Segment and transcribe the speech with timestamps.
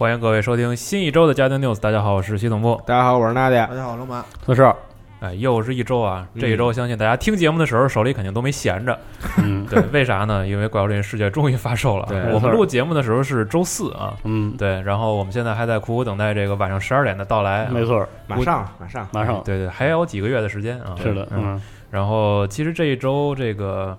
[0.00, 1.74] 欢迎各位收听新一周的《家庭 News》。
[1.78, 2.80] 大家好，我是系统部。
[2.86, 3.56] 大家好，我是娜姐。
[3.68, 4.24] 大家好，龙马。
[4.46, 4.74] 四十二，
[5.20, 6.26] 哎，又是一周啊！
[6.32, 8.98] 嗯这一周相信大家听节目的时候手里肯定都没闲着。
[9.36, 10.48] 嗯 对，为啥呢？
[10.48, 12.06] 因为《怪物猎人世界》终于发售了。
[12.08, 14.16] 对我们录节目的时候是周四啊。
[14.24, 17.70] 嗯，对，然后我们现在还在苦苦等待这个晚上十二点的到来、啊。
[17.70, 20.96] 没错，马上，马上，马上对对，还有几个月的时间啊。
[20.96, 21.42] 是的，嗯。
[21.44, 23.94] 嗯，然后其实这一周这个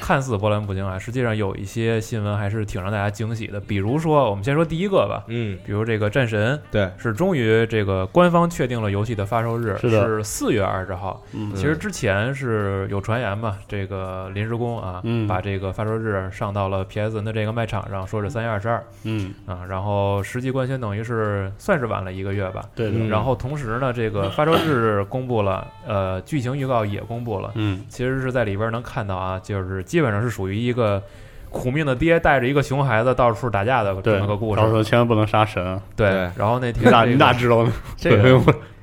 [0.00, 3.60] 看似波澜不惊啊，实际上有一些新闻还是挺让大家惊喜的。
[3.60, 11.22] 比如说，我们先说第一个吧，嗯，比如这个战神对，是终于这个官方确定了游戏的发售日是四月二十号。
[11.32, 11.52] 嗯。
[11.54, 15.26] 其实之前是有传言嘛，这个临时工啊，嗯。
[15.26, 18.82] 把这个发售日上到了 PSN 的这个卖场上，说是三月二十二。
[19.04, 22.62] 嗯，啊，然后实际官宣等于是算是晚了一个月吧。
[22.74, 23.08] 对，嗯。
[23.08, 31.02] 然后同时呢，这个发售日公布了，呃，剧情预告也公布了，嗯，其实是在里边能看到啊，就是基本上是属于一个
[31.50, 34.88] 苦命的爹带着一个熊孩子到处打架的这，么个故到时候事。
[34.88, 35.80] 千万不能杀神啊！
[35.94, 37.72] 对对，然后那你天这个你咋知道呢？
[37.96, 38.22] 这个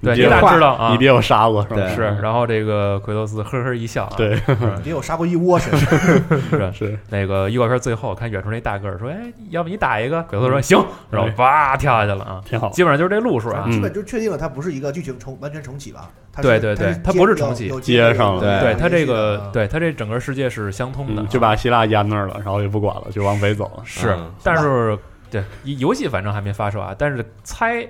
[0.01, 0.91] 对对你咋知道啊？
[0.91, 1.87] 你爹有杀过是吧？
[1.89, 4.39] 是，然后这个奎托斯呵呵一笑啊，对，
[4.77, 9.17] 你 爹有杀过一窝神，是 是，那个预告片最后看远处那大个儿说，哎，
[9.49, 10.23] 要不你打一个？
[10.23, 12.69] 奎托斯说行，然后叭跳下去了啊，挺好。
[12.69, 13.73] 基本上就是这路数啊嗯。
[13.73, 16.09] 基本就确定了它不是一个剧情重完全重启吧？
[16.41, 23.83] 它对对对它它不是重启接上了对对他这个对它这整个世界是相通的就把希腊淹那儿了，然后也不管了，就往北走了。
[23.85, 24.97] 是嗯，但是
[25.29, 27.87] 对游戏反正还没发售啊，但是猜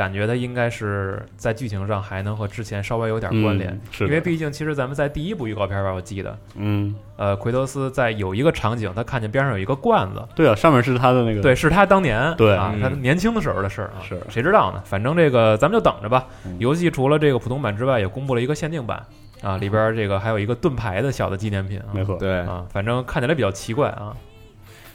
[0.00, 3.70] 感觉它应该是在剧情上还能和之前稍微有点关联。
[3.70, 12.56] 嗯，是因为毕竟其实咱们在第一部预告片吧，我记得，嗯，呃，奎德斯在有一个场景，他看见边上有一个罐子，对啊，上面是他的那个，对，是他当年对。
[12.56, 12.80] 啊，嗯。
[12.80, 14.18] 他年轻的时候的事儿啊，是。
[14.30, 14.80] 谁知道呢？
[14.86, 16.24] 反正这个咱们就等着吧。
[16.46, 16.56] 嗯。
[16.58, 19.04] 游戏除了这个普通版之外，也公布了一个限定版
[19.42, 22.38] 啊，里边这个还有一个盾牌的小的纪念品啊，没错，对。
[22.40, 24.16] 啊，反正看起来比较奇怪啊。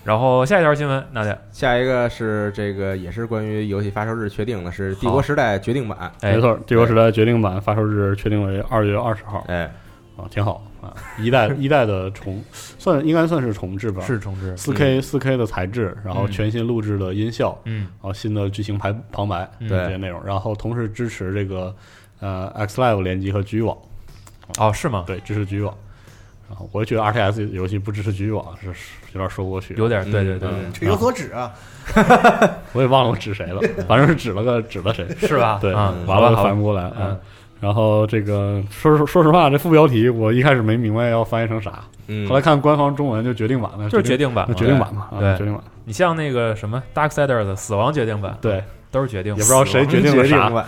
[0.06, 5.98] 然后下一条新闻，娜姐，下一个是这个，也是关于游戏发售日确定的，是《帝国时代》决定版。
[6.22, 6.36] 哎。
[6.36, 9.44] 没，错，《帝国时代》决定版发售日确定为二月二十号。
[9.48, 9.64] 哎，
[10.16, 21.76] 啊，挺好啊，一代 一代的重，算应该算是重置吧，是重置，四 K 四 K 的材质，然后嗯全新录制的音效，嗯，然后新的剧情排旁白这些内容，然后同时支持这个
[22.20, 23.76] 呃 X Live 联机和局域网，
[24.60, 25.04] 哦，是吗？
[25.08, 25.76] 对，支持局域网。
[26.48, 31.52] 然后我觉得 RTS 游戏不支持局域网是是有点说不过去，有点，对对对，嗯这有所指啊。
[32.74, 35.60] 我也忘了我指谁了，反正是指了个指了谁，是吧？
[35.62, 37.18] 对，啊，完了反应不过来，嗯啊。
[37.60, 50.66] 然后这个说说说实话，这副标题我一开始没明白要翻译成啥，嗯，后来看官方中文就决定版了，就是决定版嘛，决定版嘛，啊对决定版，你像那个什么 Darksiders 的死亡决定版，对，都是决定，也不知道谁决定了啥，决定版。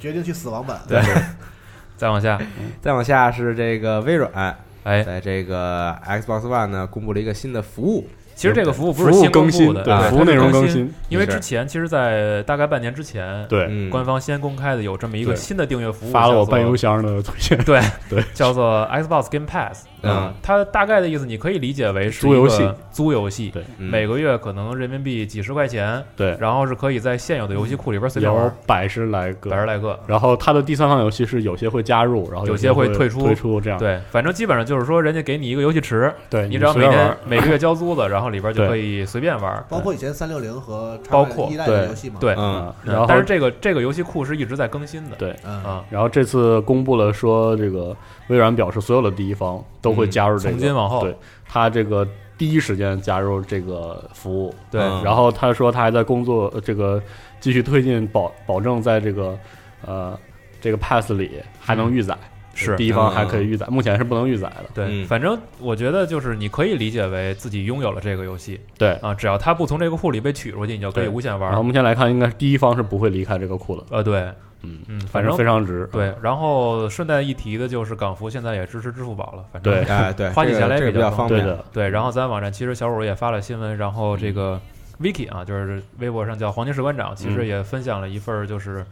[0.00, 1.00] 决定去死亡版，对。
[1.96, 2.38] 再往下，
[2.82, 4.54] 再往下是这个微软
[4.86, 17.80] 哎，在这个 Xbox One 呢公布了一个新的服务，其实这个服务不是新务更新，公布的，服务内容更新，因为之前其实，在大概半年之前，对，嗯，官方先公开的有这么一个新的订阅服务，发了我叫做办邮箱的推荐，对
[18.10, 29.98] 对，叫做 Xbox Game Pass 嗯啊，它大概的意思你可以理解为是租游戏租游戏，对嗯每个月可能人民币几十块钱，对，然后是可以在现有的游戏库里边随便玩，百十来个，百十来个。
[30.06, 33.78] 然后它的第三方游戏是有些会加入，然后有些些会会退出退出这样。
[33.78, 39.64] 对，反正基本上就是说，人家给你一个游戏池，对，你只要每天每个月交租子，然后里边就可以随便玩。
[39.68, 42.16] 包括以前三六零和包括一代的游戏嘛。
[42.20, 45.16] 对，嗯啊，然后但是这个这个游戏库是一直在更新的。
[45.16, 47.96] 对，嗯，啊，然后这次公布了说，这个
[48.28, 51.16] 微软表示所有的第一方都会加入这个，从今往后对
[51.48, 52.06] 他这个
[52.36, 54.54] 第一时间加入这个服务。
[54.70, 57.02] 对嗯然后他说他还在工作，呃这个
[57.40, 59.38] 继续推进保保证在这个
[59.84, 60.18] 呃
[60.60, 64.64] 这个 Pass 里还能预载，嗯是第一方还可以预载，目前是不能预载的。
[64.74, 71.64] 对，嗯反正我觉得就是你可以理解为自己拥有了这个游戏对，啊，只要它不从这个库里被取出去，你就可以无限然后玩。
[71.64, 73.84] 目前来看，应该是第一方是不会离开这个库的。
[73.90, 74.20] 呃，对，
[74.62, 75.88] 嗯嗯，反正非常值。
[75.92, 76.14] 对。
[76.22, 81.40] 然后顺带一提的就是港服现在也支持支付宝了，反正对哎，对， 花起钱来比较比较方便。
[81.40, 84.60] 对的，对，然后咱网站其实小五也发了新闻，然后这个
[85.00, 88.84] Vicky 啊，就是微博上叫黄金士官长，其实嗯也分享了一份儿就是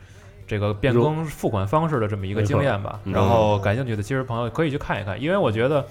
[0.46, 2.98] 这个变更付款方式的这么一个经验吧。
[3.04, 3.12] 嗯。
[3.12, 5.84] 然后感兴趣的其实朋友可以去看一看，因为我觉得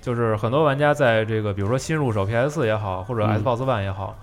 [0.00, 3.42] 就是很多玩家在这个比如说新入手 PS 也好，或者嗯。
[3.42, 4.16] Xbox One 也好，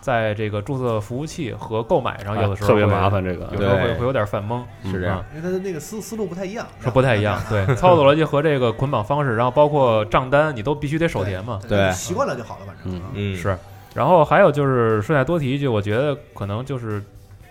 [0.00, 5.18] 在这个注册服务器和购买上，有的时候特别麻烦这个，有时候会会有点犯懵，是这样。
[5.18, 5.24] 啊。
[5.34, 13.00] 因为它的那个思思路不太一样，是不太一样，对，操作逻辑和这个捆绑方式，然后包括账单，你都必须得手填嘛，对习惯了就好了，反正。
[13.14, 13.56] 嗯，是。
[13.92, 17.02] 然后还有就是顺带多提一句，我觉得可能就是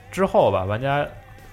[0.09, 1.05] 之后吧，玩家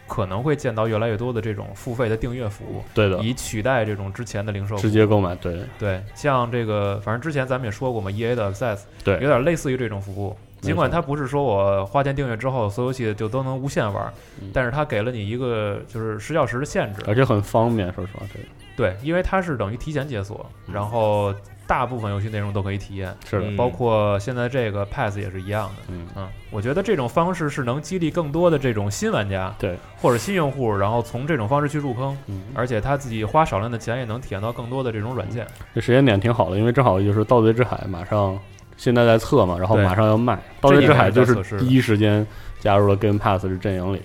[0.06, 4.82] 可能会见到越来越多的这种付费的订阅服务，对的，以取代这种之前的零售服务。
[4.82, 10.37] 直接购买，对对，像这个，反正之前咱们也说过嘛，E A 的 Access 对有点类似于这种服务。
[10.62, 17.03] 尽管它不是说我花钱订阅之后，所有游戏就都能无限玩嗯，但是它给了你一个就是十小时的限制。
[17.06, 21.32] 而且很方便，说实话，这个对，因为它是等于提前解锁，然后
[21.67, 23.57] 大部分游戏内容都可以体验，是的，嗯。
[23.57, 25.83] 包括现在这个 Pass 也是一样的。
[25.89, 35.47] 嗯，嗯，我觉得这种方式是能激励更多的这种新玩家对，或者新用户，然后从这种方式去入坑，嗯，而且他自己花少量的钱也能体验到更多的这种软件。
[35.75, 38.39] 这时间点挺好的，因为正好就是《盗贼之海》马上
[38.77, 42.27] 现在在测嘛，然后马上要卖，《盗贼之海》就是第一时间
[42.61, 44.03] 加入了 Game Pass 的阵营里，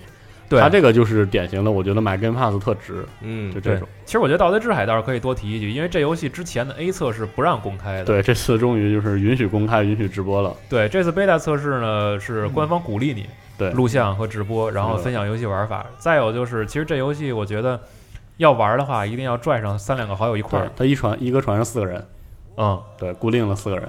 [0.52, 8.04] 对，它这个就是典型的，我觉得买 Game Pass 特值，嗯就这种。，其实我觉得《盗贼之海》倒是可以多提一句，因为这游戏之前的 A 测是不让公开的。
[8.04, 10.54] 对，这次终于就是允许公开、允许直播了。
[10.68, 13.26] 对，这次 beta 测试呢是官方鼓励你
[13.56, 15.86] 对录像和直播，然后分享游戏玩法。
[15.96, 17.80] 再有就是，其实这游戏我觉得
[18.36, 22.06] 要玩的话，一定要拽上三两个好友一块对儿。，他一船一个船上四个人，
[22.58, 23.88] 嗯，对，固定了四个人，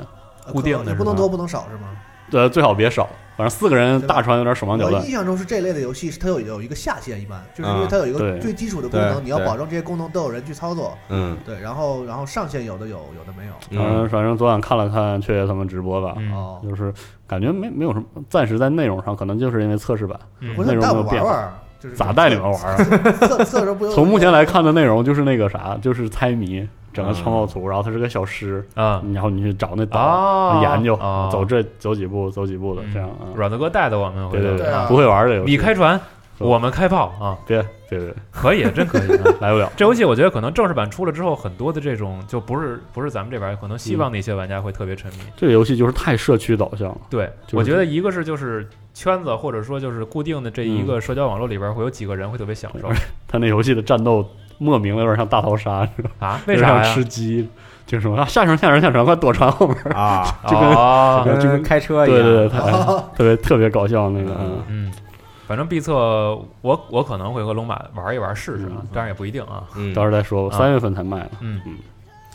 [0.52, 1.90] 固定的也不能多不能少是吗？
[2.34, 3.08] 对，最好别少，
[3.38, 5.14] 反正四个人大船有点手忙脚乱我印。
[5.14, 10.98] 象中是这类的游戏，是它有有一个下限，一般就是因为啊它有一个对最基础的功对能，你要对保证这些功能都有人去操作。
[11.10, 13.54] 嗯对，然后然后上限有的有，有的没有。
[13.80, 16.92] 反正嗯反正昨晚看了看雀爷他们直播吧，嗯哦，就是
[17.28, 22.76] 感觉没没有什么，暂时在内容上可能就是因为测试版，嗯回头你带我们内容没有变玩玩，就是咋带你们玩啊？
[23.20, 23.92] 测测着不 有？
[23.92, 30.60] 从目前来看的内容就是那个啥，就是猜谜，整个城堡图，然后它是个小诗，啊，然后你去找那岛、哦。
[30.62, 31.28] 研究，哦。
[31.32, 32.94] 走这走几步，走几步的嗯。
[32.94, 33.34] 这样啊。
[33.36, 34.86] 阮子哥带的我们对对对啊。
[34.88, 36.00] 不会玩这游戏，你开船，
[36.38, 39.18] 我们开炮啊，别别别，可以，真可以。
[39.18, 39.72] 啊 来不了。
[39.76, 45.20] 这游戏我觉得可能正式版出了之后，很多的这种就不是不是咱们这边，可能西方的一些玩家会特别沉迷。
[45.36, 52.90] 这个游戏就是太社区导向了，对，我觉得一个是就是圈子，或者说就是固定的这一个社交网络里边会有几个人会特别享受。
[53.28, 54.24] 他那游戏的战斗
[54.58, 55.88] 莫名的有点像大逃杀，
[56.20, 56.40] 啊？
[56.48, 56.94] 为啥像？
[56.94, 57.48] 吃鸡，
[57.86, 62.22] 就是什么啊下船下船下船，快躲船后面，啊， 就跟就跟开车一样。
[62.22, 62.60] 对对对，太
[63.16, 64.94] 特别特别搞笑那个，嗯，嗯，
[65.48, 65.94] 反正必测
[66.62, 69.64] 我我可能会和龙马玩一玩试试啊嗯，当然也不一定啊。
[69.76, 71.30] 嗯，到时候再说，吧三月份才卖呢。
[71.42, 71.62] 嗯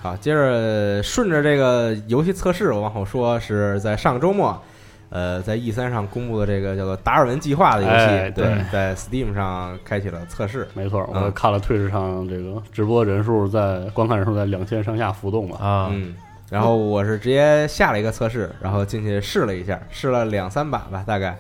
[0.01, 4.57] 好，接着顺着这个游戏测试，我往后说，是在上个周末，
[5.11, 10.69] 呃，在 E 三上公布的这个叫做《达尔文计划》的游戏，对哎对，在 Steam 上开启了测试。
[10.75, 15.57] 没错，嗯我看了 Twitch 上这个直播人数在观看人数在两千上下浮动吧。
[15.59, 16.15] 啊，嗯，
[16.51, 21.37] 然后我是直接下了一个测试，然后进去试了一下，试了两三把吧，大概。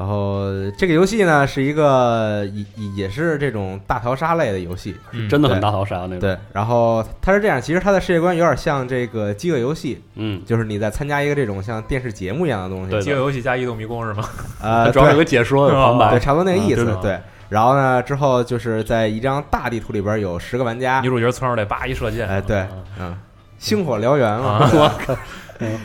[0.00, 0.46] 然后
[0.78, 2.64] 这个游戏呢是一个也
[2.96, 6.20] 也是这种大逃杀类的游戏，嗯真的很大逃杀那种。
[6.20, 6.34] 对。
[6.54, 12.92] 然后它是这样，其实它的世界观有点像这个饥饿游戏，嗯，就是你在参加一个这种像电视节目一样的东西。
[12.92, 14.24] 对饥饿游戏加移动迷宫是吗？
[14.62, 16.98] 呃， 主要有对个解说的旁白对，，差不多那个意思嗯。
[17.02, 17.20] 对。
[17.50, 22.26] 然后呢，之后就是在一张大地图里边有十个玩家女，主角窜出来，叭一射箭。
[22.26, 22.68] 哎，对啊，
[22.98, 23.18] 嗯，
[23.58, 24.52] 星火燎原嘛。
[24.52, 25.14] 啊 我靠！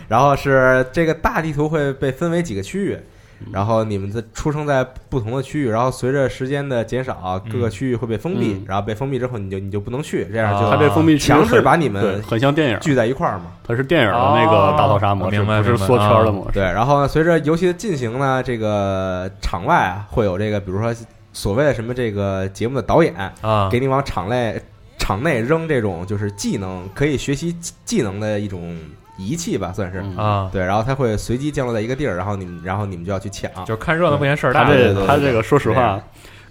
[0.07, 3.03] 然后是这个大地图会被分为几个区域，嗯
[3.51, 13.46] 然后你们的出生在不同的区域，然后随着时间的减少，各个区域会被封闭嗯，然后被封闭之后你就你就不能去，这样啊就它被封闭强制把你们很像电影，聚在一块儿嘛。
[13.68, 16.54] 它是电影的那个大逃杀模式，不是缩圈的模式。
[16.54, 20.94] 对，然后呢，随着游戏的进行呢，这个场外啊会有这个，比如说
[21.34, 24.62] 所谓的什么这个节目的导演，啊，给你往场内
[24.98, 28.77] 场内扔这种就是技能可以学习技技能的一种
[29.17, 30.01] 仪器吧，算是。
[30.01, 33.50] 嗯啊，对，然后它会随机降落在一个地儿，然后你们，然后你们就要去抢。
[33.65, 34.69] 就是看热闹不嫌事儿他大。
[34.69, 36.00] 这对对对对他这个说实话，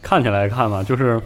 [0.02, 1.20] 看起来看吧，就是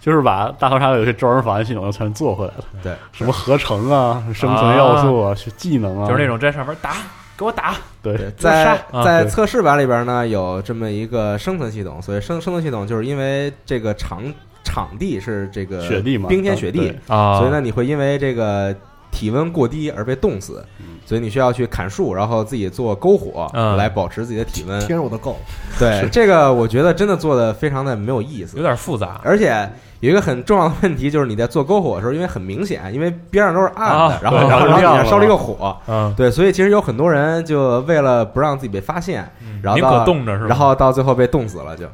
[0.00, 2.64] 就是把大逃杀的有些招人烦的系统全做回来了。
[2.82, 6.96] 对，什么合成啊、生存要素啊、技能啊，就是那种在上面打，
[7.36, 7.74] 给我打。
[8.02, 12.02] 对在啊在测试版里边呢，有这么一个生存系统。
[12.02, 14.20] 所以生生存系统，就是因为这个场
[14.64, 18.74] 场地是这个雪地嘛，冰天雪地，啊所以呢，你会因为这个
[19.12, 20.86] 体温过低而被冻死嗯。
[21.04, 24.80] 所以你需要去砍树，然后自己做篝火嗯来保持自己的体温。
[24.80, 25.36] 听着我都够。
[25.78, 28.62] 对 这个，我觉得真的做的非常的没有意思有。
[28.62, 29.20] 点复杂。
[29.22, 29.68] 而且
[30.00, 39.28] 有一个很重要的问题，就是你在做篝火的时候，因为很明显，因为边上都是暗的啊，然后然后然后底下烧了一个火，嗯，对，所以其实有很多人就为了不让自己被发现，
[39.60, 40.46] 然后可冻着是吧？
[40.48, 41.84] 然后到最后被冻死了就。
[41.84, 41.90] 那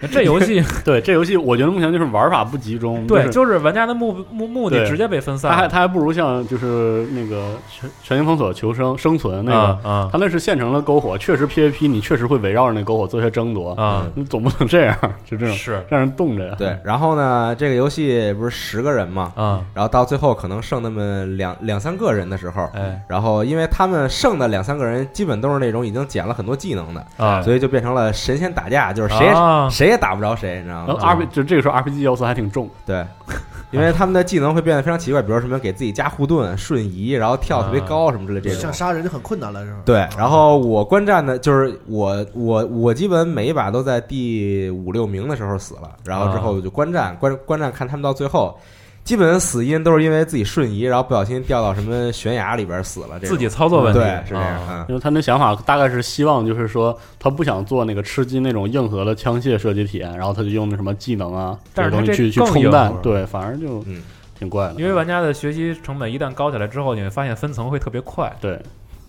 [0.10, 5.56] 这游戏 对这游戏，我觉得目前就是玩法不集中，对，就是就是玩家的目目目的直接被分散了。
[5.56, 16.54] 它还它还不如像就是那个全全境封锁求生生存那个，啊啊它那是现成的篝火，确实 PVP 你确实会围绕着那篝火做些争夺，啊，你总不能这样，就这种是让人冻着呀。
[16.56, 33.04] 对，然后呢，这个游戏不是十个人嘛，啊，然后到最后可能剩那么两两三个人的时候，哎然后因为他们剩的两三个人基本都是那种已经捡了很多技能的，啊，所以就变成了神仙打架，就是谁、啊谁也打不着谁，你知道然后吗？R P 就这个时候 RPG 要素还挺重，对，
[33.70, 38.72] 因为他们的技能会变得非常奇怪，比如什么给自己加护盾、瞬移，然后跳特别高什么之类这种想。
[38.72, 39.78] 杀人就很困难了，是吧？
[39.84, 48.58] 对，然后我观战的就是我我我基本每一把都在第五六名的时候死了，然后之后就观战观观战看他们到最后，
[49.04, 64.02] 基本死因都是因为自己瞬移，然后不小心掉到什么悬崖里边死了，这自己操作问题对是这样，因为他那想法大概是希望就是说他不想做那个吃鸡那种硬核的枪械射击体验，然后他就用那什么技能啊这但是他这些东西去去更硬核，冲淡对，反而就嗯。
[64.38, 68.34] 挺怪的，因为玩家的学习成本一旦高起来之后，你会发现分层会特别快。
[68.40, 68.58] 对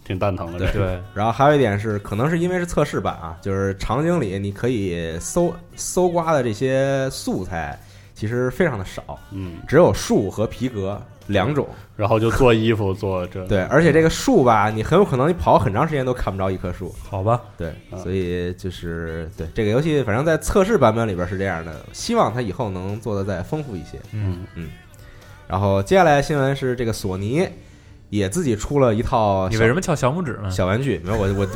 [0.03, 7.79] 挺蛋疼的，对，然后还有一点是，可能是因为是测试版啊，就是场景里你可以搜搜刮的这些素材
[8.21, 11.67] 其实非常的少，嗯，只有树和皮革两种。
[11.95, 16.93] 然后就做衣服做这 对，而且这个树吧，你很有可能你跑很长时间都看不着一棵树。
[17.09, 23.99] 好吧，对，啊所以就是对这个游戏，反正在测试版本里边是这样的，希望它以后能做的再丰富一些。
[24.11, 24.69] 嗯嗯，
[25.47, 27.49] 然后接下来新闻是这个索尼
[28.09, 30.51] 也自己出了一套小你为什么翘小拇指呢？
[30.51, 31.01] 小玩具？
[31.03, 31.47] 没有，我我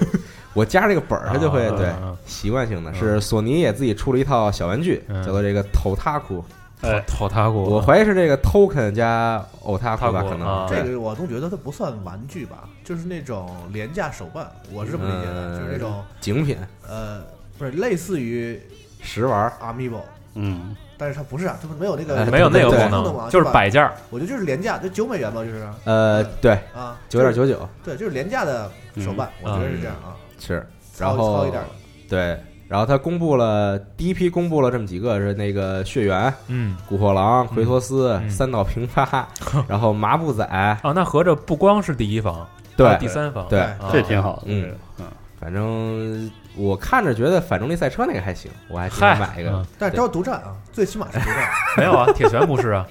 [0.56, 2.06] 我加这个本儿，它就会对啊啊。
[2.08, 5.24] 啊习惯性的是索尼也自己出了一套小玩具，嗯。
[5.24, 6.42] 叫做这个 Totaku。
[6.82, 7.04] 哎。
[7.06, 10.48] 讨他过，我怀疑是这个 Token 加 Otaku 吧，可能。
[10.48, 10.66] 啊。
[10.70, 16.58] 这个我总觉得它不算玩具吧，就是那种廉价手办，我是这么理解的，嗯就是那种精品。
[16.88, 17.22] 呃，
[17.58, 18.60] 不是类似于
[19.02, 19.52] 食玩。
[19.62, 20.02] Amiibo，
[20.36, 20.76] 嗯。
[20.98, 22.80] 但是它不是啊，它没有那个哎没有那个对。
[22.90, 23.94] 功功能能，就是摆件儿。
[24.10, 25.68] 我觉得就是廉价，就九美元吧，就是。
[25.84, 27.68] 呃，对，啊，九点九九。
[27.84, 30.16] 对，就是廉价的手办，我觉得是这样啊，
[30.46, 30.68] 是，
[31.00, 31.64] 然后一点，
[32.10, 39.28] 对，然后他公布了第一批公布了这么几个是那个血缘、嗯，古惑狼、奎托斯、嗯三岛平八，
[39.68, 42.48] 然后麻布仔，啊，那合着不光是第一方，
[42.78, 45.06] 对第三方，对啊这挺好的，嗯嗯，
[45.40, 49.50] 反正我看着觉得反重力赛车那个还行，我还挺想，买一个。
[49.52, 52.86] 嗯但是都是独占啊，最起码是独占， 没有啊，铁拳不是啊，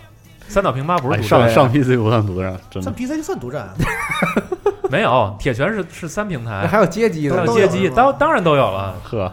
[0.48, 2.82] 三岛平八不是哎独占，上上 PC 不算独占，真的。
[2.82, 3.74] 上 PC 就算独占啊，
[4.90, 7.44] 没有，铁拳是是三平台，还有街机呢。
[7.46, 9.32] 都有，街机，当当然都有了，呵，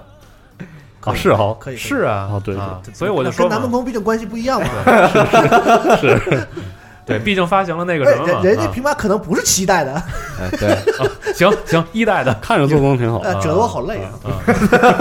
[1.04, 4.68] 啊是哈，可以，是啊，哦对啊，所以我就说跟南梦嘛，宫毕竟关系不一样嘛，
[5.98, 6.48] 是
[7.06, 9.94] 对，毕竟发行了那个哎什么人人家平板可能不是七代的，
[10.40, 14.12] 哎，对，行行一代的，看着做工挺好，呃，折得我好累啊。
[14.24, 14.30] 啊，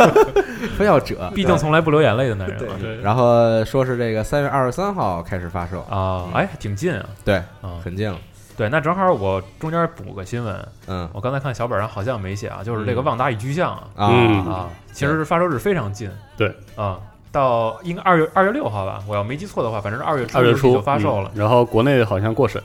[0.77, 1.31] 非要折。
[1.35, 8.17] 毕竟从来不流眼泪的男人对然后说是这个三月二十三号开始发售，啊，哎，挺近啊，对，啊，很近了。
[8.61, 11.09] 对，那正好我中间补个新闻，嗯。
[11.15, 13.05] 我刚才看小本上好像没写啊，就是这个嗯。
[13.05, 14.11] 旺达与巨像啊，啊。
[14.13, 14.45] 嗯。
[14.45, 16.55] 啊，其实发售日非常近，对。
[16.77, 17.01] 啊，
[17.33, 21.39] 到应该二月二月六号吧，我要没记错的话，反正是二月初二月初就发售了嗯。
[21.41, 22.63] 然后国内好像过审，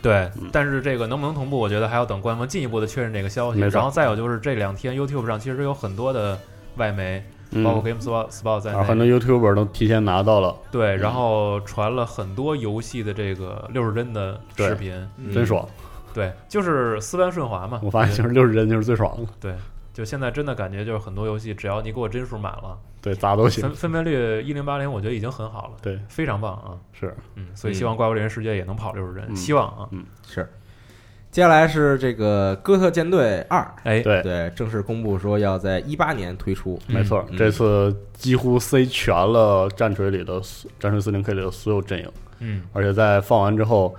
[0.00, 3.60] 对嗯，但是这个能不能同步，我觉得还要等官方进一步的确认这个消息。
[3.60, 6.38] 然后再有就是这两天 YouTube 上其实有很多的
[6.76, 15.68] 外媒，嗯包括 GameSpot Spot 在然后很多，YouTuber 都提前拿到了，对，然后传了很多游戏的这个六十帧的视频，嗯真爽。
[16.12, 17.80] 对，就是丝般顺滑嘛。
[17.82, 19.54] 我发现就是六十帧就是最爽的，对，
[19.92, 23.74] 就现在真的感觉就是很多游戏，只要你给我帧数满了，对，咋都行分。
[23.74, 26.78] 分辨率一零八零，我觉得已经很好了，对，非常棒啊。
[26.92, 29.88] 是，嗯，所以希望怪物猎人世界也能跑六十帧，嗯希望啊。
[29.90, 30.48] 嗯是。
[31.34, 36.80] 接下来是这个《哥特舰队二》，哎，对，对，正式公布说要在一八年推出。
[36.86, 40.40] 嗯没错，嗯这次几乎塞全了战锤里的
[40.78, 43.92] 战锤四零 K 里的所有阵营，嗯，而且在放完之后，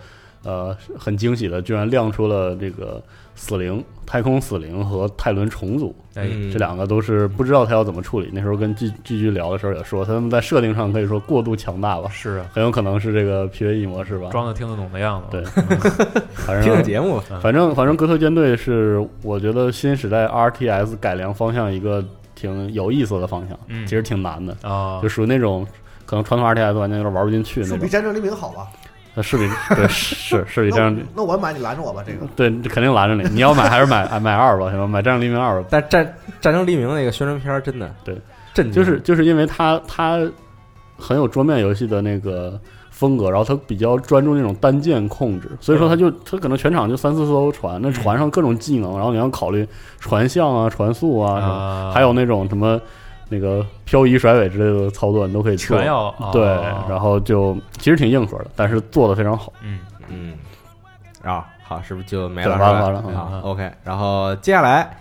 [0.46, 3.04] 呃，很惊喜的居然亮出了这个
[3.36, 8.30] 死灵、太空死灵和泰伦重组，这两个都是不知道他要怎么处理。
[8.34, 14.30] 那时候跟季季居聊的时候也说，他们在设定上可以说过度强大吧，是啊，很有可能是这个 PVE 模式吧。
[14.32, 15.28] 装的听得懂的样子。
[15.32, 22.04] 对嗯 反正听个节目，反正反正格特舰队是我觉得新时代 RTS 改良方向一个
[22.36, 25.68] 挺有意思的方向，嗯其实挺难的，啊就，属于那种
[26.06, 27.80] 可能传统 RTS 玩家有点玩不进去那种。
[27.80, 28.68] 比战争黎明好吧？
[29.16, 34.86] 那是比对是是比这样那我那我买你拦着我吧，这个对肯定拦着你，你要买还是买 买二吧，行吧？
[34.86, 35.68] 买战争黎明二吧。
[35.72, 38.16] 但战战争黎明那个宣传片儿真的对
[38.54, 40.20] 震惊，就是就是因为它它
[40.98, 49.68] 很有桌面游戏的那个风格，然后它比较专注那种单键控制，所以说它就它可能全场就三四艘船，那船上各种技能，然后你要考虑
[50.00, 51.54] 船向啊、船速啊什么。
[51.54, 52.80] 啊，还有那种什么
[53.36, 55.86] 那个漂移、甩尾之类的操作你都可以做全。
[55.88, 56.44] 要哦对，
[56.90, 59.52] 然后就其实挺硬核的，但是做的非常好。
[59.62, 60.34] 嗯嗯，
[61.24, 62.58] 啊，好，是不是就没了？
[62.58, 63.72] 完了完了，OK。
[63.84, 64.98] 然后接下来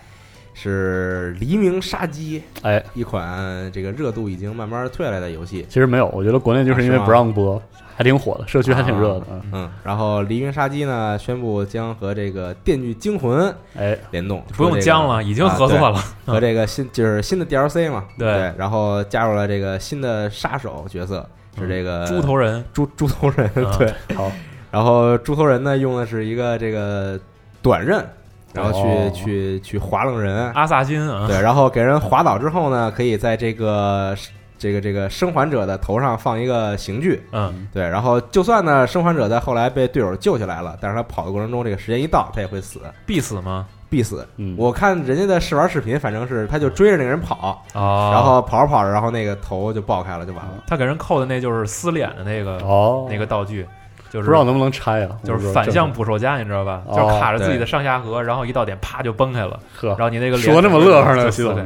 [0.54, 5.66] 是《黎明杀机》，哎，一款这个热度已经慢慢退下来的游戏。
[5.68, 7.60] 其实没有，我觉得国内就是因为不让播，
[7.96, 9.26] 还挺火的，社区还挺热的。
[9.30, 9.42] 嗯。
[9.52, 15.98] 嗯，然后《黎明杀机》呢宣布将和这个《电锯惊魂》哎，联动，不用将了，已经合作了。
[16.26, 18.32] 和这个新就是新的 DLC 嘛，对。
[18.32, 21.24] 对，然后加入了这个新的杀手角色，
[21.58, 24.30] 是这个猪头人，猪猪头人，啊对，好，
[24.70, 27.18] 然后猪头人呢用的是一个这个
[27.62, 28.04] 短刃，
[28.52, 29.10] 然后去、哦。
[29.14, 34.16] 去去划楞人，阿萨辛啊，对，然后给人划倒之后呢，可以在这个
[34.64, 37.68] 这个这个生还者的头上放一个刑具，嗯。
[37.70, 43.66] 对，然后就算呢生还者在后来被队友救起来了，但是他跑的过程中这个时间一到，他也会死，必死吗？
[43.90, 44.26] 必死。
[44.38, 50.64] 嗯，我看人家的试玩视频，反正是他就追着那个人跑，哦，然后跑着跑着，然后那个头就爆开了，就完了。
[50.66, 53.66] 他给人扣的那就是撕脸的那个哦，那个道具，
[54.14, 55.18] 就是不知道能不能拆啊？
[55.24, 56.84] 就是反向捕兽夹，你知道吧？
[56.86, 61.56] 哦就是卡着自己的上下颌，然后一到点啪就崩开了，呵然，后你那个脸说那么乐呵呢，徐总，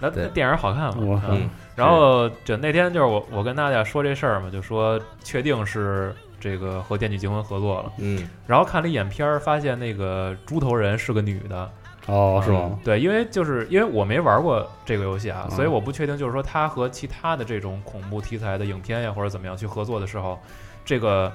[0.00, 1.22] 那那电影好看吗？
[1.30, 11.68] 嗯然后就那天就是我我跟大家说这事儿嘛，就说确定是这个和《电锯惊魂》合作了，嗯，然后看了一眼片儿，发现那个猪头人是个女的，
[12.06, 12.78] 哦，是吗？
[12.84, 20.38] 对，因为就是因为我没玩过这个游戏啊，嗯所以我不确定，就是说它和其他的这种恐怖题材的影片呀或者怎么样去合作的时候，
[20.84, 21.32] 这个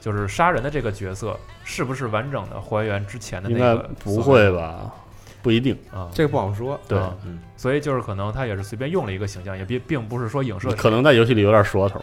[0.00, 3.90] 就是杀人的这个角色是不是完整的还原之前的那应该个？
[4.02, 4.90] 不会吧？
[5.42, 5.76] 不一定。
[5.92, 6.78] 啊，这个不好说。
[6.88, 12.02] 对啊嗯，所以就是可能他也是随便用了一个形象，也并并不是说影射可能在游戏里有点说头，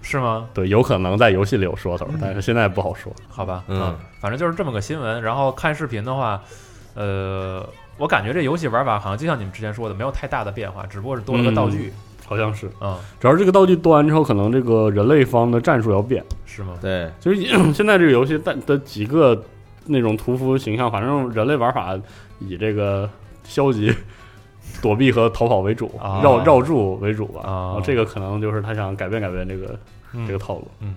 [0.00, 0.48] 是吗？
[0.54, 3.12] 对，有可能在游戏里有说头，但是现在不好说。
[3.28, 5.20] 好吧，嗯反正就是这么个新闻。
[5.22, 6.42] 然后看视频的话，
[6.94, 11.92] 呃，我感觉这游戏玩法好像就像你们之前说的，没有太大的变化，只不过是多了个道具。
[12.28, 16.22] 好像是，啊，主要是这个道具多完之后，可能这个人类方的战术要变。
[16.44, 16.74] 是吗？
[16.82, 17.40] 对，就是
[17.72, 19.42] 现在这个游戏的的几个
[19.86, 21.98] 那种屠夫形象，反正人类玩法
[22.38, 23.08] 以这个
[23.44, 23.90] 消极、
[24.82, 26.20] 躲避和逃跑为主，啊。
[26.22, 27.40] 绕绕住为主吧。
[27.44, 27.52] 啊。
[27.68, 29.74] 然后这个可能就是他想改变改变这个、
[30.12, 30.68] 嗯这个套路。
[30.80, 30.94] 嗯。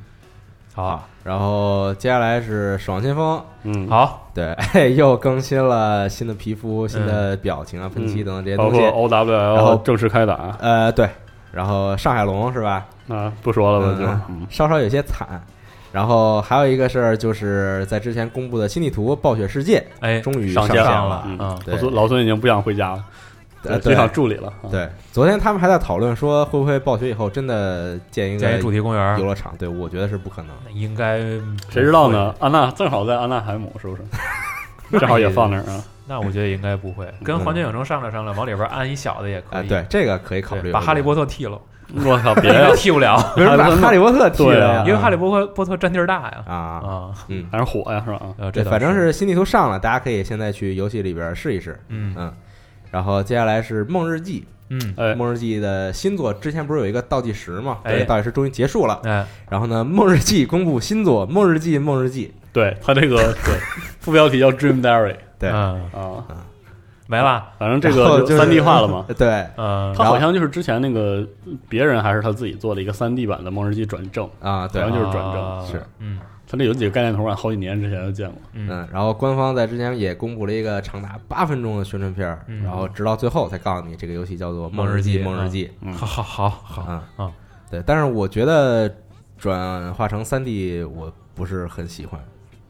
[0.73, 4.55] 好，然后接下来是爽先锋，嗯，，好，对，
[4.95, 8.87] 又更新了新的皮肤、新的表情啊、喷漆等等这些包括东西。
[8.95, 10.55] O W 然 L 后正式开打。
[10.61, 11.09] 呃，对，
[11.51, 12.85] 然后上海龙是吧？
[13.09, 14.05] 啊，不说了吧就
[14.49, 15.41] 稍稍有些惨。
[15.91, 21.23] 然后还有一个事儿，就是在之前公布的新地图《暴雪世界哎》，终于上线线了了。
[21.27, 23.03] 嗯老孙老孙已经不想回家了，
[23.63, 24.47] 呃，就对想助理了。
[24.63, 29.53] 啊，对，昨天他们还在讨论说，会不会暴雪以后真的建一个建一主题公园游，乐场？
[29.57, 30.55] 对，我觉得是不可能。
[30.73, 31.19] 应该
[31.69, 32.33] 谁知道呢？？
[32.39, 34.03] 安娜正好在安娜海姆，是不是？
[34.97, 35.83] 正好也放那儿啊。
[36.11, 39.67] 那我觉得应该不会，跟环球影城商量商量，往里边安一小的也可啊，以。
[39.69, 40.69] 对，这个可以考虑。
[40.73, 41.57] 把哈利波特剃了，
[42.03, 44.83] 我靠，别呀别踢不了，为什么把哈利波特剃了？
[44.85, 46.43] 因为哈利波特波特占地儿大呀。
[46.45, 48.17] 啊，啊，嗯，还是火呀，是吧？
[48.17, 51.79] 啊，呃，这反正是新地图上了，大家可以现在去游戏里边试一试。
[51.87, 52.33] 嗯嗯，
[52.91, 57.77] 然后接下来是《梦日记嗯》，哎，梦日记》的新作，之前不是有一个倒计时嘛？
[57.83, 58.99] 哎这个倒计时终于结束了。
[59.05, 62.33] 哎，然后呢，《梦日记》公布新作《梦日记》，梦日记。
[62.53, 63.55] 对他这个对
[64.01, 66.23] 副标题叫 Dream Diary 对，嗯，啊，
[67.07, 69.05] 没了，反正这然后就三 D 化了嘛。
[69.17, 69.45] 对。
[69.57, 69.93] 嗯。
[69.97, 71.27] 他好像就是之前那个
[71.67, 74.81] 别人还是他自己做的一个三 D 版的《梦日记》转正，啊，对。
[74.81, 75.43] 好像，就是转正。
[75.43, 75.83] 啊是。
[75.99, 76.19] 嗯。
[76.47, 78.41] 他这有几个概念图，啊好几年之前就见过。
[78.53, 78.67] 嗯。
[78.69, 82.63] 嗯，然后官方在之前也公布了一个长达八分钟的宣传片儿，嗯。
[82.63, 85.71] 然后直到最后才告诉你这个游戏叫做《日记》，梦日记梦日记。
[85.81, 87.31] 嗯好好好好，啊啊，
[87.69, 88.93] 对，但是我觉得
[89.37, 92.19] 转化成三 D 我不是很喜欢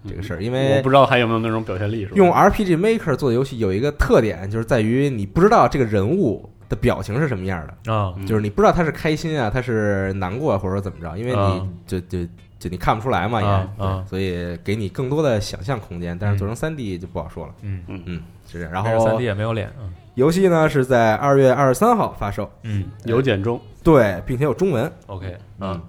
[0.07, 2.13] 这个事儿，因为我不知道还有没有那种表现力，是吧？
[2.15, 12.25] 用 RPG Maker 做的游戏有一个特点，就是在于你不知道这个人物的表情是什么样的，啊嗯就是你不知道他是开心啊，他是难过啊，或者说怎么着，因为啊你就就
[12.59, 13.47] 就你看不出来嘛，也
[14.07, 16.17] 所以给你更多的想象空间。
[16.17, 18.71] 但是做成三 D 就不好说了，嗯，嗯，是这样。
[18.71, 24.91] 然但是三后 D 也没有脸，嗯游戏呢是在二月二十三号发售，嗯有简中，对，并且有中文。
[25.07, 25.81] ，OK，嗯，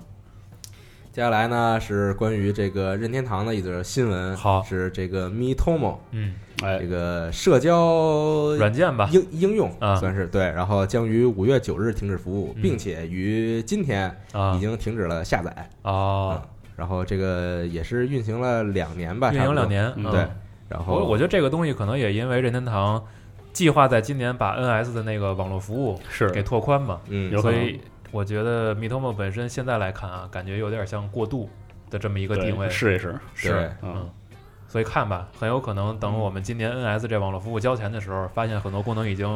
[1.13, 15.71] 接下来呢是关于这个任天堂的一则新闻，好是这个 Mitomo 嗯，哎这，个社交软件吧，应应用啊算是对，然后将于五月九日停止服务，嗯并且于今天啊已经停止了下载。
[15.83, 16.41] 哦，
[16.77, 19.69] 然后这个也是运行了两年吧，运营两。
[19.69, 20.27] 年，嗯嗯对，
[20.71, 23.05] 然后我我觉得这个东西可能也因为任天堂
[23.53, 27.79] 计划在今年把 NS 的那个网络服务是给拓宽嘛，嗯有可能所以
[28.13, 31.49] 我觉得 Mitomo 本身现在来看啊，感觉有点像过渡
[31.91, 34.11] 的这么一个对定位，试一试，是，嗯嗯，
[34.69, 39.27] 所以看吧，很有可能等我们今年 NS 这网络服务交钱的时候，发现很多功能已经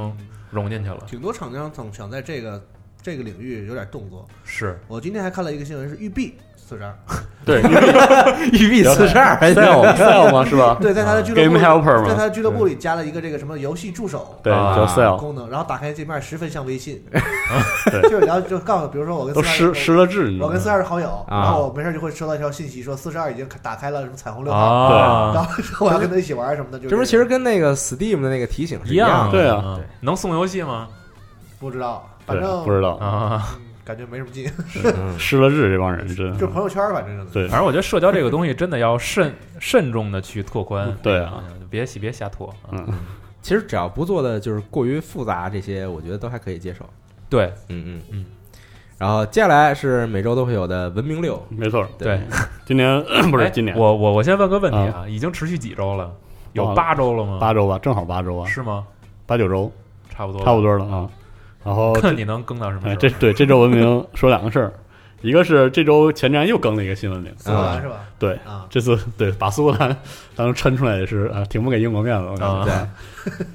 [0.51, 1.03] 融进去了。
[1.07, 2.63] 挺多厂商总想在这个
[3.01, 4.29] 这个领域有点动作。
[4.45, 6.37] 是我今天还看了一个新闻，是育碧
[6.69, 6.93] 四十二，
[7.45, 7.63] 对
[8.51, 10.77] 育碧四十二，，Cell Cell 嘛是吧？
[10.81, 14.75] 对，在他的俱乐部 Game Helper 嘛在他的俱乐部里加了一个这个什么游戏助手对，啊。
[14.75, 17.01] 叫 sell 功能，然后打开界面十分像微信，
[17.91, 18.03] 对。
[18.11, 21.39] 就是然后就告诉，比如说我跟都42失失了智，我跟四十二是好友，啊。
[21.43, 29.31] 然后我没事就会收到一条信息说四十二已经打开了什么彩虹六号，对，然后我要跟他一起玩什么的，就这不其实跟那个 Steam 的那个提醒是一样的？
[29.31, 30.89] 对啊嗯能送游戏吗？
[31.61, 32.97] 不知道，反正不知道。
[32.97, 34.51] 啊，嗯感觉没什么劲，
[34.85, 35.17] 嗯。
[35.17, 36.37] 失了智这帮人真。
[36.37, 37.47] 就朋友圈反正是对。
[37.47, 42.89] 反正我觉得社交这个东西真的要慎慎重的去拓宽， 对啊，嗯别别瞎拓，啊嗯。
[43.41, 46.85] 其实只要不做的就是过于复杂，这些我觉得都还可以接受。
[47.31, 47.53] 对。
[47.69, 48.03] 嗯嗯。
[48.11, 48.27] 嗯。
[48.99, 52.19] 然后接下来是每周都会有的文明六，没错，对，
[52.65, 53.77] 今年 不是哎今年。
[53.77, 56.13] 我我我先问个问题啊，已经持续几周了？
[56.55, 57.39] 有八周了吗？
[57.39, 58.85] 八周吧，正好八周啊，是吗？
[59.27, 59.71] 八九周。
[60.09, 60.63] 差不多，差不。
[60.63, 61.11] 多了啊。
[61.67, 64.73] 然后 看你能更到什么时哎，这对这周文明说两个事儿，
[65.23, 67.97] 一个是这周前瞻又更了一个新闻领，苏格兰是吧？
[68.19, 69.95] 对，啊，这次对把苏格兰
[70.37, 72.71] 当时抻出来也是啊，挺不给英国面子，我感觉。
[72.73, 72.89] 啊，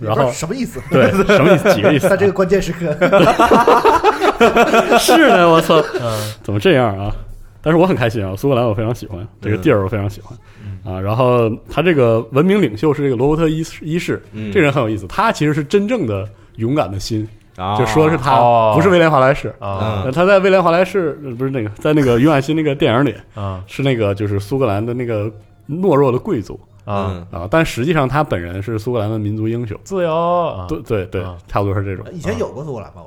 [0.01, 0.81] 然后什么意思？
[0.91, 1.73] 对什么意思？
[1.73, 2.17] 几个意思 在？
[2.17, 2.91] 这个关键时刻，
[4.99, 7.15] 是呢，我操，嗯怎么这样啊？
[7.63, 10.99] 但是我很开心啊，苏格兰我非常喜欢，这个地儿我非常喜欢嗯啊。
[10.99, 19.49] 然后他这个文明领袖是这个罗伯特一世一世，嗯这人很有意思，他其实是真正的勇敢的心，啊就说是他哦不是威廉华莱士。
[19.59, 25.31] 啊呃他在威廉华莱士呃不是那个，在那个约翰逊那个电影里啊是那个就是苏格兰的那个
[25.69, 27.23] 懦弱的贵族啊！
[27.31, 29.77] 嗯啊，但实际上他本人是苏格兰的民族英雄。
[29.83, 32.05] 自由啊，对对对啊，差不多是这种。
[32.11, 33.01] 以前有过苏格兰吗？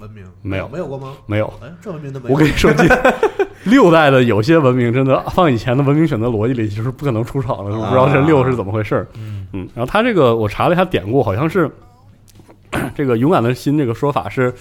[0.00, 1.14] 文明没有没有过吗？
[1.26, 2.34] 没有，哎，这文明都没有。
[2.34, 2.84] 我跟你说，这
[3.68, 9.06] 六代的有些文明真的放以前的文明选择逻辑里，就是不可能出场的，我不知道这六是怎么回事儿。
[9.16, 11.68] 嗯嗯，然后他这个我查了一下典故，好像是
[12.94, 14.54] 这个勇敢的心这个说法是。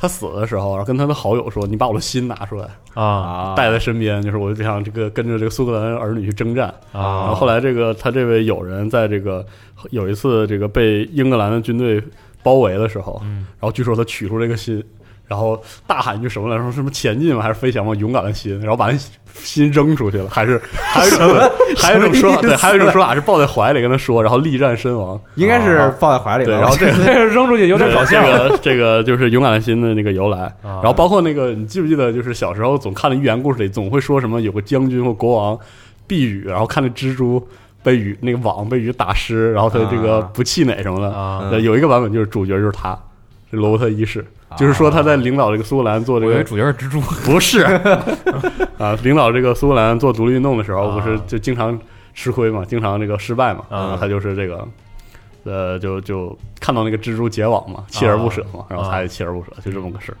[0.00, 7.34] 他死的时候，然后跟他的好友说：“你把我的心拿出来，啊啊，带在身边，就是我就想这个跟着这个苏格兰儿女去征战。”然后啊！
[7.34, 9.44] 后来这个他这位友人在这个
[9.90, 12.00] 有一次这个被英格兰的军队
[12.44, 14.80] 包围的时候，嗯然后据说他取出这个心，
[15.28, 16.72] 然后大喊一句什么来说？
[16.72, 17.42] 什么前进吗？
[17.42, 17.94] 还是飞翔吗？
[17.94, 18.98] 勇敢的心，然后把那
[19.34, 25.20] 心扔出去了，还是 还有一种还有一种说法，对，还有一种说法是抱 在怀里跟他说，然后力战身亡。
[25.36, 26.50] 应该是抱在怀里。
[26.50, 26.92] 然后这个
[27.28, 30.40] 扔出去有点搞笑这个这个就是勇敢的心的那个由来。
[30.62, 35.58] 啊然后包括那个，你记不记得，就是小时候总看的寓言故事里，总会说什么有个将军或国王
[36.06, 37.46] 避雨，然后看那蜘蛛
[37.82, 41.00] 被雨那个网被雨打湿，然后他这个啊不气馁什么
[41.50, 41.60] 的。
[41.60, 42.98] 有一个版本就是主角就是他，
[43.50, 44.24] 是罗伯特一世，
[44.58, 47.00] 就是说他在领导这个苏格兰做这个我以为主角是蜘蛛。
[47.24, 47.62] 不是。
[48.78, 50.98] 啊，领导这个苏格兰做独立运动的时候，啊。
[50.98, 51.78] 不是就经常
[52.14, 53.78] 吃亏嘛，经常这个失败嘛，啊。
[53.80, 54.66] 然后他就是这个。
[55.44, 60.16] 呃，就就看到那个蜘蛛结网嘛，锲而不舍嘛，然后他也锲而不舍，就这么个事儿。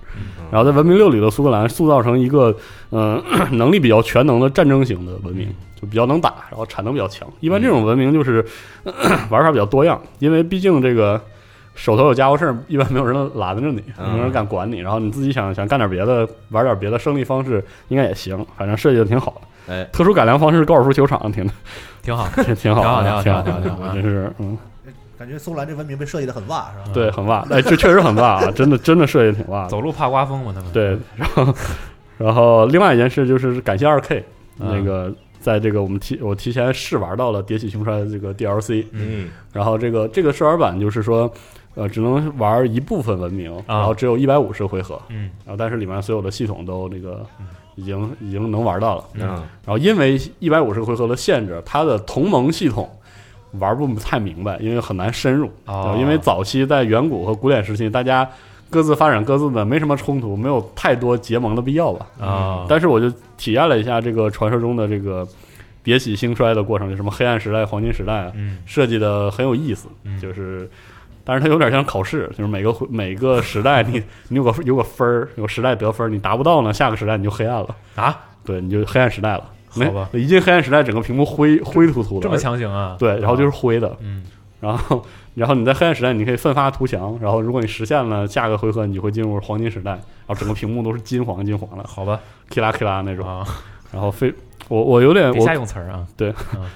[0.50, 2.54] 然后在文明六里的苏格兰塑造成一个
[2.92, 5.46] 嗯、呃 能力比较全能的战争型的文明，
[5.78, 7.28] 就比较能打，然后产能比较强。
[7.40, 8.42] 一般这种文明就是、
[9.28, 11.20] 玩法比较多样，因为毕竟这个
[11.78, 14.78] 手头有家伙事儿，一般没有人拦着你，嗯没有人敢管你。
[14.80, 19.72] 然后你自己想想干点别的，玩点别的胜利方式应该也行，反正设计的挺好的。
[19.72, 21.48] 哎，特殊改良方式，高尔夫球场挺
[22.02, 22.28] 挺好。
[22.42, 24.58] 挺挺好的，挺好挺好挺好挺好真是嗯，
[25.16, 26.90] 感觉苏格兰这文明被设计的很哇，是吧？
[26.92, 29.66] 对，很哇，哎，这确实很哇啊，真的真的设计挺哇。
[29.68, 31.54] 走路怕刮风嘛，他们对，然后
[32.18, 34.24] 然后另外一件事就是感谢二 K，、
[34.58, 41.32] 嗯那个在这个我们提我提前试玩到了《迭起凶衰》的这个 DLC，嗯然后这个这个试玩版就是说，
[41.78, 47.24] 呃，只能玩一部分文明，然后只有一百五十回合，嗯然后但是里面所有的系统都那个
[47.76, 52.88] 已经已经能玩到了，嗯然后因为一百五十回合的限制，它的同盟系统。
[53.52, 55.50] 玩不太明白，因为很难深入。
[55.64, 58.28] 哦因为早期在远古和古典时期，大家
[58.68, 62.06] 各自发展各自的，没什么冲突，没有太多结盟的必要吧。
[62.20, 65.26] 啊，但是我就体验了一下这个传说中的这个
[65.82, 70.70] 迭起兴衰的过程，就什么黑暗时代、黄金时代啊，嗯设计的很有意思，嗯就是。
[71.28, 79.44] 但是它有点像考试，就是每个回每个时代你你有个有个分儿，有个时代得分儿，你达不到呢，下个时代你就黑暗了，啊，对，你就黑暗时代了。
[79.68, 80.08] 好吧。
[80.14, 82.96] 一进黑暗时代，整个屏幕灰灰突突的，这么强行啊？
[82.98, 84.24] 对，然后就是灰的，嗯。
[84.60, 87.16] 然后，然后你在黑暗时代，你可以奋发图强。
[87.20, 92.18] 然后，如果你实现了下个回合，你就会进入黄金时代，然后整个屏幕都是金黄金黄的，好吧
[92.50, 93.28] ，k 啦 k 啦那种。
[93.28, 93.46] 啊，
[93.92, 94.34] 然后非
[94.68, 96.06] 我我有点别瞎我用词儿啊。
[96.16, 96.70] 对啊，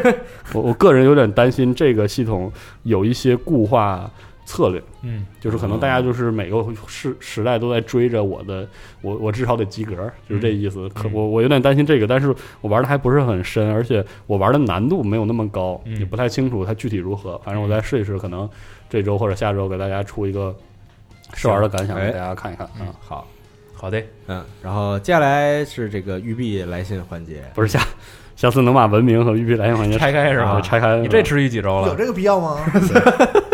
[0.54, 4.10] 我我个人有点担心这个系统有一些固化
[4.44, 8.66] 策略，嗯就是可能大家就是每个时时代都在追着我的，
[9.02, 9.94] 我我至少得及格，
[10.28, 10.88] 就是这意思。
[10.90, 17.38] 可嗯我我有点担心这个，但是我玩的还不是很深，而且我玩的难度没有那么高，嗯也不太清楚它具体如何。
[17.44, 18.48] 反正我再试一试，可能
[18.88, 20.54] 这周或者下周给大家出一个
[21.34, 22.88] 试玩的感想哎给大家看一看啊。
[23.00, 23.26] 好，
[23.80, 27.80] 好的，嗯，然后接下来是这个育碧来信环节，不是下
[28.34, 30.50] 下次能把文明和育碧来信环节 拆开是吧？
[30.58, 31.88] 啊拆开，你这持续几周了？
[31.88, 32.58] 有这个必要吗？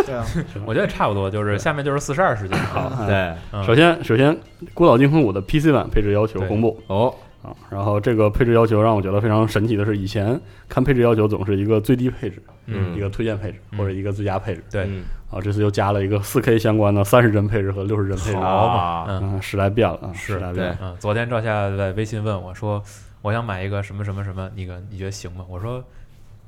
[0.06, 0.24] 对啊，
[0.66, 2.58] 我觉得差不多，就是下面就是四十二时间。
[2.58, 2.90] 好。
[3.06, 4.34] 对，嗯首先，首先，
[4.74, 6.78] 《孤岛惊魂五》的 PC 版配置要求公布。
[6.88, 22.82] 哦，啊，然后这个配置要求让我觉得非常神奇的是，以前看配置要求总是一个最低配置，嗯一个推荐配置嗯或者一个最佳配置，对嗯啊，这次又加了一个四 K 相关的三十帧配置和六十帧配置，好啊嘛，嗯嗯，时代变了啊，时代变了，嗯，昨天赵夏在微信问我说，
[23.20, 25.44] 我想买一个什么什么什么，那个你觉得行吗？
[25.48, 25.84] 我说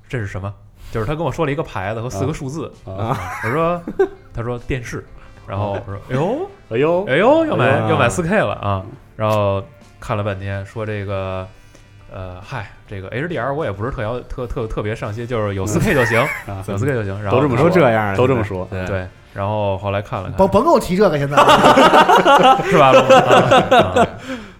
[0.08, 0.52] 这是什么？
[0.92, 3.82] 就是他跟我说了一个牌子和四个数字，啊，我说
[4.32, 5.04] 他说电视，
[5.46, 8.84] 然后我说哎呦 哎呦，哎呦要买哎要买四 K 了啊，
[9.16, 9.60] 然后
[10.06, 11.46] 看了半天说这个。
[12.08, 17.20] 呃，嗨，这个 HDR 我也不是特要特特特别上心，就是有四 K 就行， 啊，有四 K 就行。
[17.20, 21.36] 然后都都这么说这样，都这么说对对，然后后来看了看，甭甭跟我提这个，现在。
[22.70, 22.92] 是吧？
[23.76, 24.06] 啊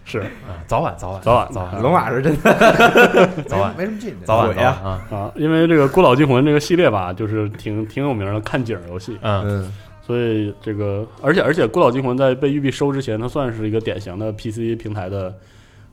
[0.04, 0.18] 是。
[0.18, 1.80] 啊早晚早晚早晚早晚。
[1.80, 3.72] 龙马是真的，早晚。
[3.78, 4.16] 没什么劲。
[4.24, 9.44] 早晚啊，啊，因为这个《孤岛惊魂》这个系列吧，就是挺挺有名的看景游戏，嗯。
[9.46, 9.72] 嗯
[10.06, 15.34] 所以这个，而且而且，《孤岛惊魂》在被育碧收之前，它算是一个典型的 PC 平台的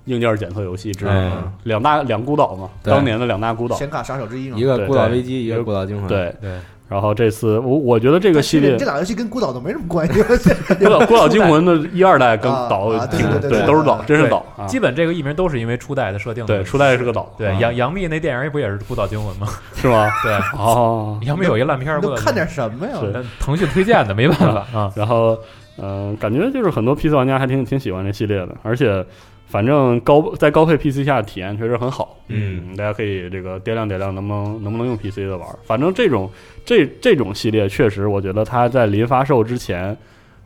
[0.06, 1.32] 硬件检测游戏之一，哎
[1.63, 3.76] 两大两孤岛嘛，当年的两大孤岛。
[3.76, 4.58] 显卡杀手之一嘛。
[4.58, 10.21] 一个孤岛危机，一个孤岛惊魂，，对，对，然后这次我我觉得这个系列这俩游戏跟孤岛都没什么关系。
[10.77, 14.65] 《孤岛孤岛惊魂》的一二代跟啊岛挺对都是岛，真是岛啊。
[14.67, 19.47] 基本这个译名都是因为初代的设定对，初代是个岛，对啊杨杨幂那电影不也是《孤岛惊魂》吗？
[19.75, 20.07] 是吗？
[20.23, 23.23] 对， 哦，杨幂有一烂片儿，都看点什么呀？
[23.39, 24.91] 腾讯推荐的，没办法啊。
[24.95, 25.37] 然后，
[25.77, 29.03] 嗯、感觉就是很多 PC 玩家还挺挺喜欢这系列的，而且
[29.47, 35.56] 反正高在高配 PC 下体验确实很好，嗯，大家可以这个掂量掂量能不能能不能用 PC 的玩儿。
[35.63, 36.29] 反正这种
[36.65, 39.95] 这这种系列确实，我觉得它在临发售之前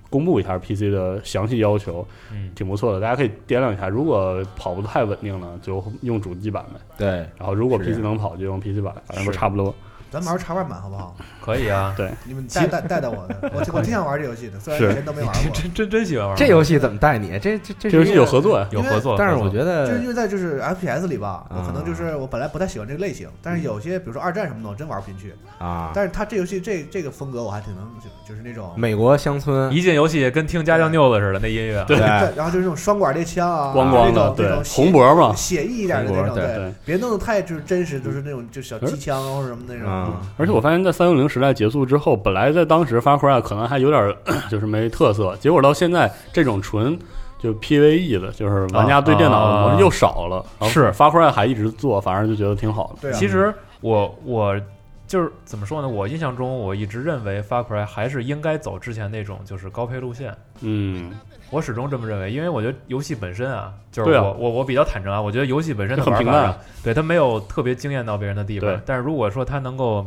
[0.09, 3.87] 公布一下 PC 的详细要求，嗯，挺不错的，大家可以掂量一下。
[3.87, 6.79] 如果跑不太稳定呢，就用主机版呗。
[6.97, 7.07] 对，
[7.37, 9.73] 然后如果 PC 能跑，就用 PC 版，反正都差不多。
[10.11, 11.15] 咱玩插腕版好不好？
[11.41, 11.93] 可以啊。
[11.97, 15.51] 对你们带带带带我的，我 我挺想玩这游戏的，虽然是以前都没玩过。
[15.53, 17.37] 真真真喜欢玩这游戏怎么带你？
[17.39, 25.33] 这这这这游戏有合作呀，有合作，但是我觉得就是因为在就是 FPS 里吧，我可能啊就是我本来不太喜欢这个类型，但是有些比如说二战什么的，我真玩不进去。
[25.59, 31.83] 啊，但是他这游戏这这个风格我还挺能，就就是那种美国乡村，一进游戏跟听家乡妞子似的，那音乐。
[31.87, 36.73] 对然后就是那种双管猎枪啊，光光的，那种那对种，写红脖嘛，写意一点的那种，对对。
[36.85, 39.96] 别弄得太就是真实，就是那种就小机枪啊或者什么那种。
[40.07, 44.15] 嗯而且我发现，在三六零时代结束之后，本来在当时 Far Cry 可能还有点儿
[44.49, 46.97] 就是没特色，结果到现在这种纯
[47.39, 50.45] 就 PVE 的，就是玩家对电脑的模式又少了。
[50.67, 53.01] 是 Far Cry 还一直做，反而就觉得挺好的。
[53.01, 54.59] 对啊，其实我我
[55.07, 55.87] 就是怎么说呢？
[55.87, 60.35] 我印象中，我一直认为 Far Cry 还是应该走之前那种就是高配路线。
[60.61, 61.11] 嗯，
[61.49, 68.81] 我始终这么认为，因为我觉得游戏本身啊，就是我、我我比较坦诚啊，我觉得游戏本身的很平淡玩法上，对它没有特别惊艳到别人的地方。
[68.85, 70.05] 但是如果说它能够，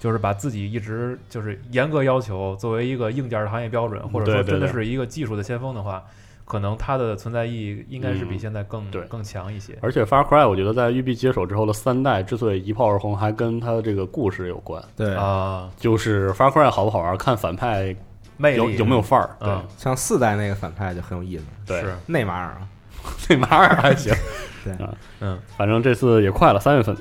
[0.00, 6.02] 就是把自己一直就是严格要求作为一个硬件的行业标准，或者说真的是一个技术的先锋的话，
[6.44, 9.78] 可能它的存在意义应该是比嗯现在更、对更强一些。
[9.80, 14.82] 而且 Far Cry 我觉得在育碧接手之后的三代之所以一炮而红，还跟它的这个故事有关。
[14.96, 17.94] 对，啊，就是 Far Cry 好不好玩，看反派
[18.42, 19.30] 魅力有有没有范儿。
[19.38, 22.66] 对嗯像四代那个反派就很有意思，对，内马尔啊，
[23.28, 24.12] 那马尔还行。
[24.64, 26.96] 对啊，嗯，反正这次也快了，三月份，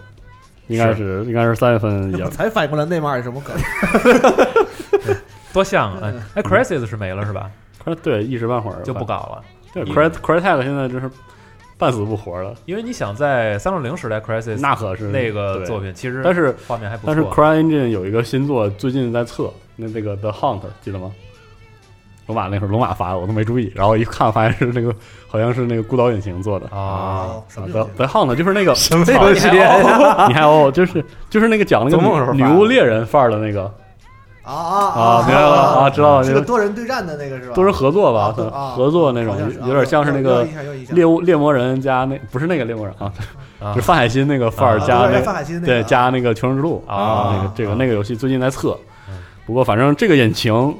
[0.67, 3.55] 应该是应该是三月份也我才反应过来内马尔是什么梗。
[5.53, 5.99] 多像啊！
[6.03, 7.51] 哎哎，Crisis 是没了是吧？
[8.01, 11.09] 对一时半会儿就不搞了，对 Cry Crytek 现在真是
[11.77, 17.29] 半死不活了，因为你想在三六零时代，Crisis 那可是那个作品其实但是画面还不错但是。
[17.29, 21.11] CryEngine 有一个新作，最近在测，那那个 The Hunt 记得吗？
[22.27, 24.93] 龙马那会儿龙马发的，我都没注意，然后一看发现是那个
[25.27, 26.65] 好像是那个孤岛引擎做的。
[26.67, 30.27] 啊，哦，什么游 The 戏？The Hunt 就是那个什么游戏啊？
[30.29, 33.63] 你还有就是就是那个讲那个女女巫猎人范儿的那个
[34.43, 37.53] 啊啊啊，明白了啊，知道了，是那个个多人对战的那个是吧？
[37.53, 38.31] 多人合作吧
[38.75, 40.47] 合作那种有点像是那个
[40.89, 43.11] 猎物猎魔人加那不是那个猎魔人啊，
[43.59, 48.77] 啊就范海辛那个范儿加那个范海辛那个对加那个求生之路啊那个这个那个游戏最近在测
[49.09, 50.75] 嗯，不过反正这个引擎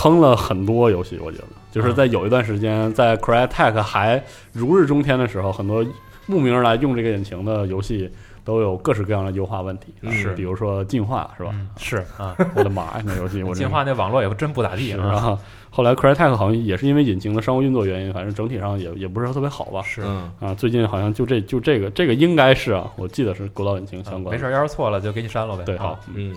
[0.00, 1.44] 坑了很多游戏，我觉得。
[1.70, 5.84] 就是在有一段时间，在 Crytek 还如日中天的时候，很多
[6.24, 8.10] 慕名而来用这个引擎的游戏
[8.42, 10.32] 都有各式各样的优化问题，啊是。
[10.34, 11.50] 比如说进化是吧？
[11.52, 14.96] 嗯是啊，我的妈呀，那游戏我进化那网络也真不咋地啊。
[14.96, 19.82] 是然后后来 Crytek 好像也是因为引擎的商务运作原因，反正整体上也也不是特别好吧。
[19.82, 20.02] 是。
[20.02, 24.34] 嗯，啊，最近好像就这就这个这个应该是啊，我记得是国道引擎相关。
[24.34, 25.62] 没事，要是错了就给你删了呗。
[25.64, 26.34] 对，好好，，嗯，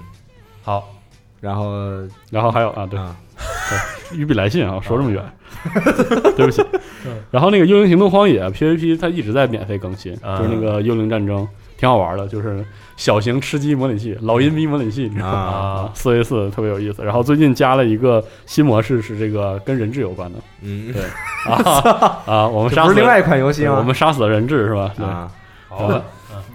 [0.62, 0.84] 好，
[1.39, 1.71] 然后
[2.30, 3.15] 然后还有啊，对，啊，
[4.13, 5.24] 御笔来信啊，说这么远，
[6.36, 6.63] 对不起。
[7.32, 12.63] 然后那个《幽灵行动：荒野》PVP 它一直在免费更新，啊就是那个幽灵战争，挺好玩的，就是
[12.96, 15.91] 小型吃鸡模拟器、老阴逼模拟器，你知道吗？
[15.96, 17.04] 四 v 四特别有意思。
[17.04, 21.04] 然后最近加了一个新模式，是这个跟人质有关的嗯，对
[21.52, 23.76] 啊啊，我们杀死这不是另外一款游戏吗？
[23.78, 24.91] 我们杀死了人质是吧？
[24.96, 25.06] 对。
[25.06, 25.30] 啊，
[25.67, 26.04] 好的，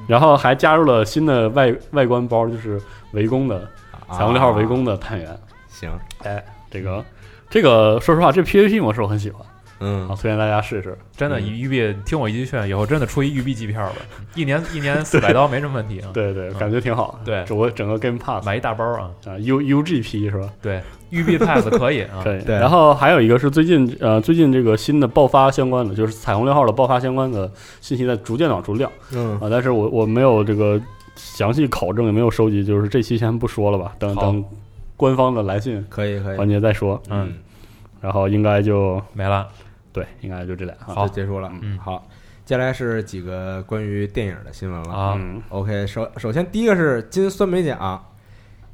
[0.06, 2.80] 然后还加入了新的外外观包，就是
[3.12, 3.68] 围攻的
[4.12, 5.36] 彩虹六号围攻的探员。
[5.68, 5.90] 行，
[6.22, 7.04] 哎，这个
[7.50, 9.44] 这个说实话，这 PVP 模式我很喜欢。
[9.80, 10.08] 嗯。
[10.08, 10.98] 啊，，推荐大家试试。
[11.16, 11.58] 真的，嗯。
[11.58, 13.96] 育碧听我一句劝，以后真的出一育碧机票吧，
[14.34, 16.10] 一年一年四百刀没什么问题啊。
[16.12, 16.54] 对对，嗯。
[16.58, 17.20] 感觉挺好。
[17.24, 17.44] 对。
[17.44, 20.50] 整个整个 Game Pass 买一大包啊，啊，U UGP 是吧？
[20.60, 22.42] 对，玉币 Pass 可以啊，可以。
[22.42, 22.56] 对。
[22.56, 27.50] 然后还有一个是最近呃最近这个新的爆发相关的，就是彩虹六号的爆发相关的
[27.80, 29.38] 信息在逐渐往出亮嗯。
[29.40, 30.80] 啊，但是我我没有这个
[31.14, 34.44] 详细考证，也没有收集，就是这期先不说了吧，等等
[34.98, 37.00] 官方的来信可以可以，环节再说。
[37.08, 37.32] 嗯，
[38.00, 39.48] 然后应该就没了。
[39.92, 40.74] 对，应该就这俩。
[40.80, 41.08] 啊好。
[41.08, 41.50] 就结束了。
[41.62, 41.78] 嗯。
[41.78, 42.06] 好，
[42.44, 44.92] 接下来是几个关于电影的新闻了。
[44.92, 45.14] 啊。
[45.16, 45.40] 嗯。
[45.50, 48.04] OK，首首先第一个是金酸梅奖，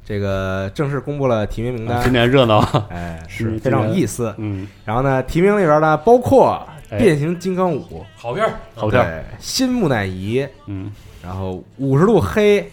[0.03, 2.01] 这个正式公布了提名名单。
[2.01, 2.59] 今，年热闹，
[2.89, 4.33] 哎， 是非常有意思。
[4.37, 7.79] 嗯，然后呢，提名里边呢包括哎《变形金刚五》
[8.15, 10.91] 好片儿，好片儿，新木乃伊，嗯，
[11.23, 12.69] 然后五十度黑，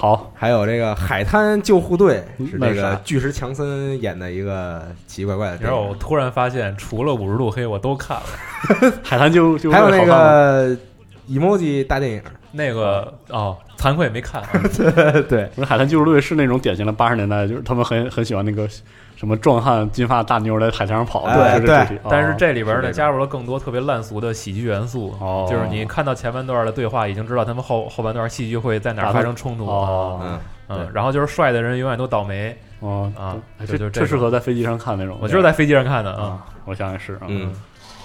[0.00, 5.82] 好，还有这个海滩救护队，是这个那是啥巨石强森演的一个奇奇怪怪的你知电影。
[5.82, 8.92] 道我突然发现，除了五十度黑，我都看了。
[9.02, 10.76] 海滩救救还有那个
[11.28, 14.48] emoji 大电影，那个哦，惭愧没看啊。
[15.28, 18.68] 对，海滩救助队是那种典型的八十年代，就是他们很很喜欢那个
[19.18, 22.00] 什么壮汉、金发大妞在海滩上跑，哎就是这个主题。
[22.08, 29.66] 但是哦这里边呢，加入了更多特别烂俗的喜剧元素，哦就是你看到前半段的对话，已经知道他们后后半段戏剧会在哪儿发生冲突。
[29.66, 32.56] 哦嗯，嗯，然后就是帅的人永远都倒霉。
[32.78, 35.18] 哦啊这就特适合在飞机上看那种。
[35.20, 36.22] 我就是在飞机上看的啊。
[36.22, 37.52] 啊，我想也是啊，嗯，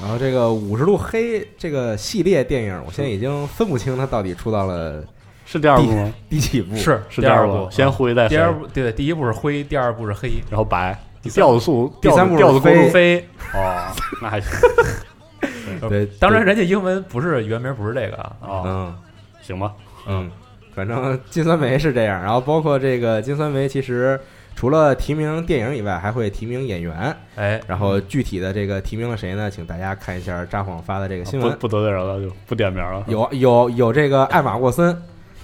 [0.01, 5.03] 然后这个五十度黑这个系列电影，我现在已经分不清它到底出到了
[5.45, 6.13] 是第二部吗？
[6.29, 6.75] 第几部。
[6.75, 10.41] 是是第二部，先啊灰再黑第二部对，第一部是灰，第二部是黑。
[10.49, 13.19] 然后白，第三调速第三部是调子过飞飞，
[13.53, 14.49] 哦，那还行
[15.89, 18.31] 对，当然人家英文不是原名不是这个啊。
[18.41, 18.95] 哦，嗯
[19.41, 19.73] 行吧，
[20.07, 20.31] 嗯，
[20.73, 24.17] 反正金酸梅是这样，然后包括这个金酸梅，其实
[24.55, 27.13] 除了提名电影以外，还会提名演员。
[27.35, 29.51] 哎，然后具体的这个提名了谁呢？
[29.51, 33.03] 请大家看一下札幌发的这个新闻，不不得罪人了，就不点名了。
[33.07, 34.95] 有有有这个艾玛沃森，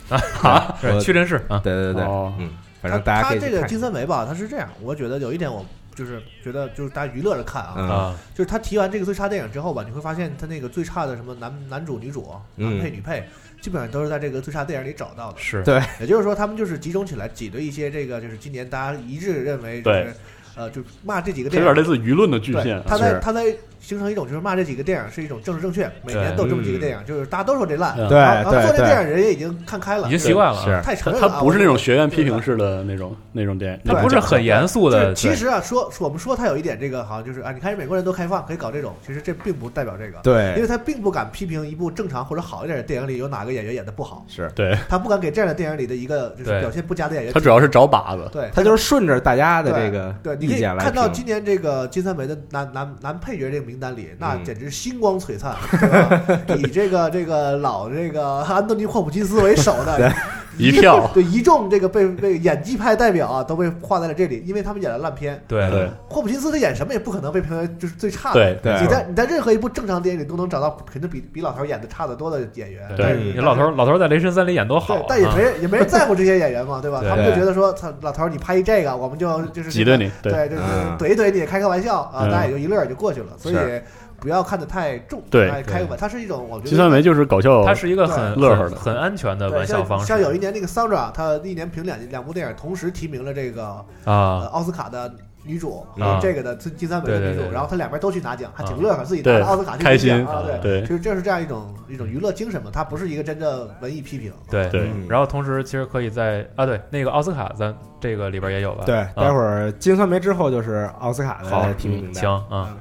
[0.09, 1.59] 啊， 屈臣氏啊。
[1.63, 2.33] 对对对，哦。
[2.37, 2.49] 嗯，
[2.81, 3.63] 反他正大家他这个。
[3.67, 12.77] 金三梅吧，他是这样，我觉得有一点我就是觉得就是大家娱乐着看啊，就是他提完这个最差电影之后吧，你会发现他那个最差的什么男男主、女主、嗯。
[12.77, 13.27] 男配、女配，
[13.61, 15.37] 基本上都是在这个最差电影里找到的。
[15.39, 15.63] 是。
[15.63, 15.81] 对。
[15.99, 20.03] 也就是说，他们就是集中起来挤兑一些这个，就是今年大家一致认为就对。
[20.03, 20.13] 是
[20.55, 23.45] 呃，就骂这几个电影有点类似舆论的巨对献，，他在他在
[23.79, 28.07] 形成一种就是骂这几个电影是一种政治正确，每年都有这么几个电影，就是大家都说这烂，嗯。
[28.09, 30.59] 对然后做这电影人也已经看开了，已经习惯了。
[30.59, 30.65] 啊。
[30.65, 30.81] 是。
[30.83, 31.35] 太承他认了啊。
[31.37, 40.53] 他不是那种学院批评式的那种那种电影，它不是很严肃就是的，其实啊，说说我们说他有一点这个，好像就是啊，你看美国人都开放，可以搞这种，其实这并不代表这个，对。
[40.55, 44.77] 因为他并不敢批评一部正常或者好一点的电影里有哪个演员演的不好，是，对。
[44.89, 48.49] 他不敢给这样的电影里的一个就是表现不佳的演员，他主要是找靶子，对。
[48.53, 56.55] 他就是顺着大家的这个对，你可以看到今年这个金三梅的男男男配角这个名单里，那嗯简直星光璀璨，对吧？
[56.57, 60.11] 以这个这个老这个安东尼霍普金斯为首的
[60.59, 65.41] 一票 对一众这个被被演技派代表啊，都被画在了这里，因为他们演了烂片。
[65.47, 68.35] 对对霍普金斯他演什么也不可能被评为就是最差的。
[68.35, 72.87] 对对你在你在任何一部正常电影里都能找到肯定比比老头演的差得多的演员。
[72.95, 76.99] 对但是你老头儿老头儿在雷神三里演多好但也没人也没人在乎这些演员嘛，对吧？
[76.99, 83.27] 对他们就觉得说，操，老头儿你拍一这个，我们就就是挤兑你，对，就是嗯怼一怼你，开个玩笑啊，嗯大家也就一乐也就过去了。
[83.37, 83.83] 所以是
[84.19, 88.75] 不要看得太重，对哎开个玩，它是一种我觉得金三梅就是搞笑，它是一个很乐呵的。
[88.75, 90.05] 很很安全的玩笑方式。
[90.05, 95.11] 像有一年那个桑抓，他一年评两两部电影，同时提名了这个呃啊，奥斯卡的
[95.43, 96.15] 女主啊。
[96.15, 98.79] 和这个的金金三梅的女主，然后他两边都去拿奖，还挺啊。
[98.81, 100.81] 乐呵，自己拿奥斯卡去开心啊，对。
[100.81, 100.81] 对。
[100.81, 104.31] 就是这是这样一种一种娱乐精神嘛，它不是一个真正文艺批评。
[104.49, 104.89] 对对。
[104.93, 105.07] 嗯。
[105.09, 108.83] 然后同时其实可以在啊，对那个奥斯卡咱这个里边也有吧？
[108.85, 109.13] 对，啊。
[109.15, 112.21] 待会儿金酸梅之后就是奥斯卡好的提名名单。
[112.21, 112.75] 行啊，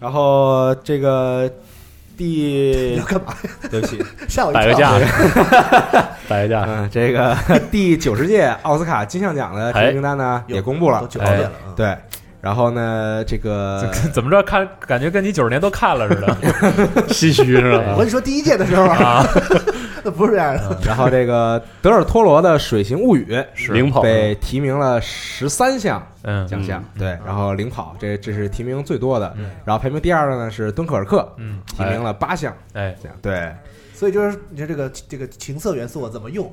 [0.00, 1.50] 然后这个
[2.16, 3.34] 第 要，干嘛？
[3.70, 4.98] 对不起，吓我一摆个跳！
[4.98, 5.06] 架，
[6.28, 7.36] 摆个架，嗯，这个
[7.70, 11.96] 第九十届奥斯卡金像奖的提名名单呢有也公布了都，九十届了，嗯，对。
[12.40, 16.36] 然后呢，这个怎么着看感觉跟你九十年都看了似的
[17.08, 18.06] 唏嘘是吧我跟？
[18.06, 19.58] 你说，第一届的时候啊，那
[20.16, 20.78] 不是这样的。
[20.84, 26.46] 然后这个德尔托罗的《水形物语》是领跑被提名了十三项嗯。
[26.46, 26.98] 奖项，嗯。
[26.98, 33.52] 对，然后领跑这这是提名最多的嗯，然后排名第二的呢是敦刻尔克，嗯，提名了八项哎，这样，对，
[33.94, 36.50] 所以就是你看这个这个情色元素怎么用，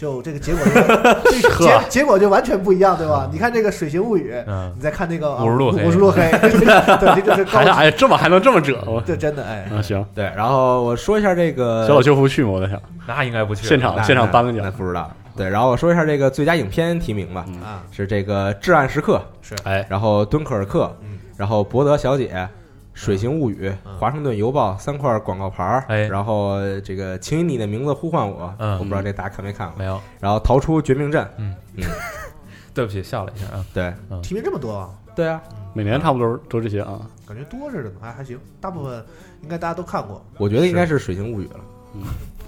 [0.00, 0.70] 就这个结果就
[1.30, 3.28] 这个结结果就完全不一样，对吧？
[3.30, 4.72] 你看这个《水形物语》，嗯。
[4.74, 5.84] 你再看那个50度黑。
[5.84, 9.82] 五十路黑， 对，这就是高还哎，这么还能这么折我这真的哎，啊？
[9.82, 12.48] 行，对，然后我说一下这个小岛秀夫去吗？
[12.52, 14.62] 我在想，那应该不去现场那现场颁个奖。
[14.62, 15.10] 那那不知道。
[15.36, 17.60] 对，然后我说一下这个最佳影片提名吧，嗯。
[17.60, 22.28] 啊，是这个《至暗时刻是》，哎，然后《敦刻尔克》嗯，然后《博德小姐》。
[22.92, 26.08] 《水形物语》嗯《华盛顿邮报》三块广告牌儿，哎。
[26.08, 28.72] 然后这个请以你的名字呼唤我，嗯。
[28.74, 29.78] 我不知道这大家看没看过。
[29.78, 30.00] 没有？
[30.20, 31.54] 然后逃出绝命镇，嗯。
[31.76, 31.84] 嗯，
[32.74, 33.64] 对不起，笑了一下啊。
[33.72, 33.92] 对。
[34.22, 35.40] 提名这么多啊，对啊，
[35.72, 37.00] 每年差不多都这些啊。
[37.26, 39.04] 感觉多似的呢，还还行，大部分
[39.42, 41.60] 应该大家都看过，我觉得应该是《水形物语》了，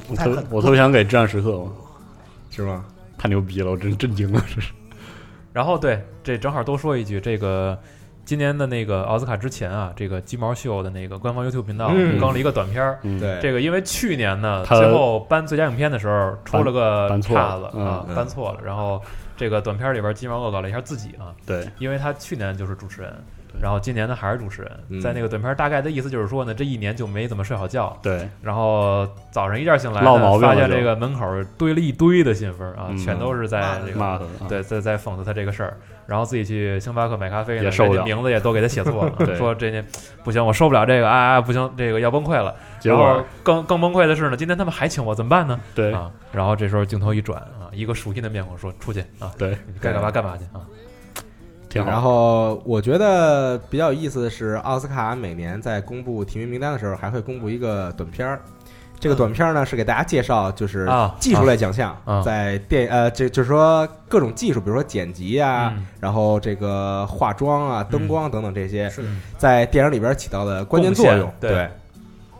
[0.08, 0.44] 我特。
[0.50, 1.72] 我特别想给《至暗时刻》，我
[2.50, 2.84] 是吗？
[3.16, 4.72] 太牛逼了，我真震惊了，这是。
[5.52, 7.78] 然后对，这正好多说一句，这个
[8.24, 12.18] 今年的那个奥斯卡之前啊，这个鸡毛秀的那个官方 YouTube 频道嗯。
[12.20, 12.98] 更了一个短片儿。
[13.02, 18.14] 嗯，对，这个因为去年呢，他最后颁最佳影片的时候出了个岔子啊，嗯。
[18.14, 18.60] 颁错了。
[18.64, 19.02] 然后
[19.36, 24.70] 这个短片里边鸡毛恶搞了一下自己啊，对，因为他去年就是主持人，对然后今年呢还是主持人。
[24.88, 31.26] 嗯在那个短片大概的意思就是说呢，这一年就没怎么睡好觉，对，然后早上一觉醒来发现这个门口
[31.58, 35.76] 堆了一堆的信封啊，嗯全都是在这个骂他啊，对在在讽刺他这个事儿。
[36.04, 39.86] 然后自己去星巴克买咖啡呢，也受不了名字也都给他写错了， 说这件
[40.24, 42.54] 不行，我受不了这个，啊啊不行，这个要崩溃了。
[42.80, 45.58] 结果然后更更崩溃的是呢，今天他们还请我，怎么办呢？
[45.74, 50.60] 对啊，然后这时候镜头一转啊，一个熟悉的面孔说：“出去啊，对，该干嘛干嘛去啊。
[51.72, 51.90] 挺好。
[51.90, 58.40] 然后我觉得比较有意思的是，奥斯卡每年在公布提名名单的时候，还会公布一个短片儿。
[59.00, 65.84] 这个短片儿呢是给大家介绍，就是啊技术类奖项啊，在电呃，这就是说各种技术，比如说剪辑啊，嗯。
[65.98, 68.88] 然后这个化妆啊、灯光等等这些，
[69.36, 71.68] 在电影里边起到的关键作用对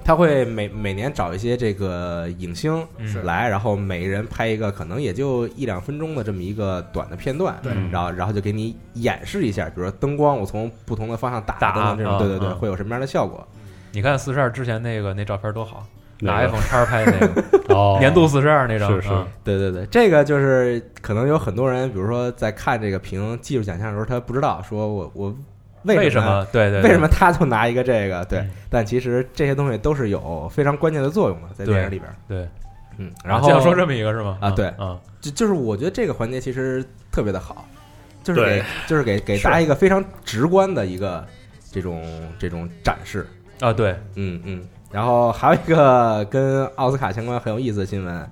[0.05, 7.73] 他会每每年找一些这个影星嗯来，然后每人拍一个可能也就一两分钟的这么一个短的片段，对。
[7.91, 12.57] 然后然后就给你演示一下，比如说灯光我从不同的方向打打等等这种，啊对对对，嗯。
[12.57, 13.47] 会有什么样的效果？
[13.93, 15.87] 你看四十二之前那个那照片多好，
[16.21, 17.43] 拿哪个 iPhone 叉拍的那个
[17.75, 19.09] 哦，年度四十二那张，是是。
[19.09, 25.37] 啊对对对，这个就是可能有很多人，比如说在看这个评技术奖项的时候，他不知道说我我
[25.85, 26.47] 为什么？
[26.53, 28.25] 对对，对为什么他就拿一个这个？
[28.27, 32.11] 对嗯，但其实这些东西都是有非常关键的作用的，在电影里边。
[32.29, 32.49] 对？
[32.99, 34.39] 嗯，然然后说这么一个是吗？
[34.41, 37.67] 啊对啊，就就是我觉得这个环节其实特别的好，
[38.23, 41.27] 就是给就是给给大家一个非常直观的一个
[41.71, 42.03] 这种
[42.39, 43.27] 这种展示。
[43.61, 48.31] 啊对，嗯嗯，然后还有一个跟奥斯卡相关很有意思的新闻。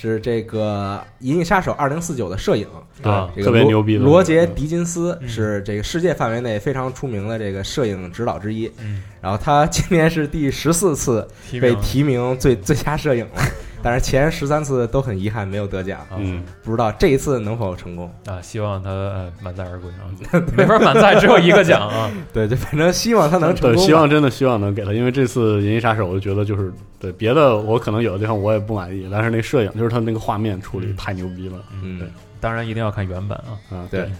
[0.00, 2.66] 是这个《银翼杀手二零四九》的摄影，
[3.02, 8.70] 啊这个罗特别牛逼的罗杰·狄金斯嗯是这个世界范围内非常出名的这个摄影指导之一。
[8.78, 11.26] 嗯，然后他今年是第十四次
[11.60, 13.42] 被提名提名最最佳摄影了，
[13.82, 16.00] 但是前十三次都很遗憾没有得奖。
[16.00, 18.12] 啊嗯，不知道这一次能否成功？
[18.26, 20.04] 啊，希望他呃满载而归啊，
[20.56, 22.10] 没法满载，只有一个奖啊。
[22.32, 23.86] 对，就反正希望他能成对，功吧。
[23.86, 32.08] 希望真的希望能给他，因为这次《银翼杀手》，我就觉得就是对别的我可能有的地方我也不满意，但是那摄影就是他那个画面处理嗯太牛逼了，嗯对，
[32.40, 33.76] 当然一定要看原版啊。
[33.76, 34.10] 啊，对。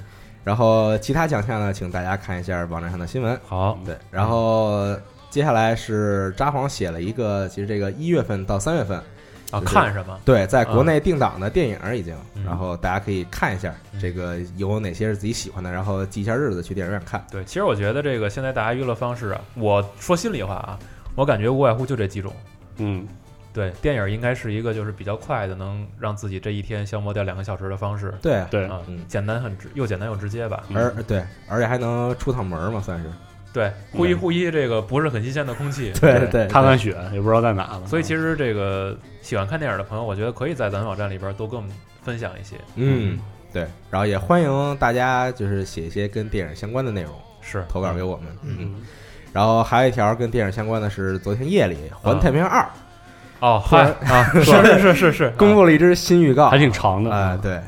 [0.45, 3.39] 然后其他奖项呢，请大家看一下网站上的新闻。
[3.47, 4.97] 好，对，然后
[5.29, 8.99] 接下来是札幌写了一个，其实这个一月份到三月份，
[9.51, 10.19] 啊，看什么？
[10.25, 17.25] 对，在国内定档的电影已经，嗯然后大家可以看一下嗯这个有哪些是自己喜欢的，然后记一下日子去电影院看。
[17.31, 20.79] 对，其实我觉得这个现在大家娱乐方式啊，我说心里话啊，
[21.15, 22.33] 我感觉无外乎就这几种。
[22.77, 23.07] 嗯，
[23.53, 30.63] 对，电影应该是一个就是比较快的，能让自己这一天消磨掉两个小时的方式对，对，啊嗯，简单很直，又简单又直接吧。
[30.69, 33.11] 嗯而对，而且还能出趟门嘛，算是。
[33.59, 35.93] 对，呼一呼一，这个不是很新鲜的空气。
[36.01, 42.55] 对对，看看雪也不知道在哪了，所以其实这个喜欢看电影的朋友，我觉得可以在咱网站里边多跟我们分享一些。
[42.77, 43.19] 嗯，
[43.53, 48.27] 对，然后也欢迎大家就是写一些跟电影相关的内容是投稿给我们。
[48.45, 48.75] 嗯，嗯，
[49.33, 52.63] 然后还有一条跟电影相关的是，昨天夜里《环太平洋二》
[53.41, 57.61] 哦，突然嗨啊， 是是是是是，公布了一支新预告，还挺长的啊，对，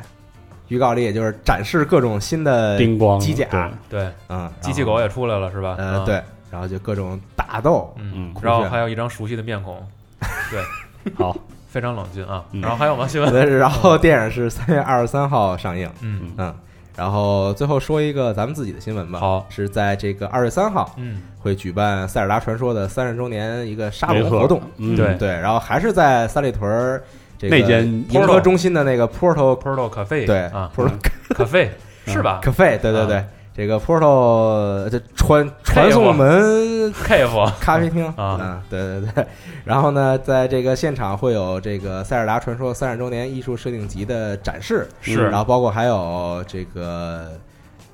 [0.71, 5.75] 预告里也就是展示各种新的叮咣机甲，对，嗯，机器狗也出来了是吧？
[5.77, 8.13] 呃，嗯，对，然后就各种打斗，嗯。
[8.15, 9.85] 嗯，然后还有一张熟悉的面孔，
[10.49, 11.37] 对，好，
[11.69, 12.45] 非常冷静啊。
[12.53, 12.61] 嗯。
[12.61, 13.05] 然后还有吗？
[13.07, 13.59] 新闻？
[13.59, 16.31] 然后电影是三月二十三号上映，嗯。
[16.37, 16.55] 嗯，
[16.97, 19.45] 然后最后说一个咱们自己的新闻吧，好。
[19.51, 24.95] 是在这个二月三号嗯，会举办《塞尔达传说》的三十周年一个沙龙活动，嗯。
[24.95, 27.03] 对对，然后还是在三里屯儿
[27.41, 30.99] 这个那间迎合中心的那个 Portal Portal Cafe 对啊 Portal
[31.31, 31.71] Cafe
[32.07, 33.25] 是吧 Cafe，对对对啊，
[33.57, 39.27] 这个 Portal 这传传送门？Cave 咖啡厅啊嗯，对对对。
[39.65, 47.33] 然后呢，在这个现场会有这个《塞尔达传说》三十周年艺术设定集的展示，是然后包括还有这个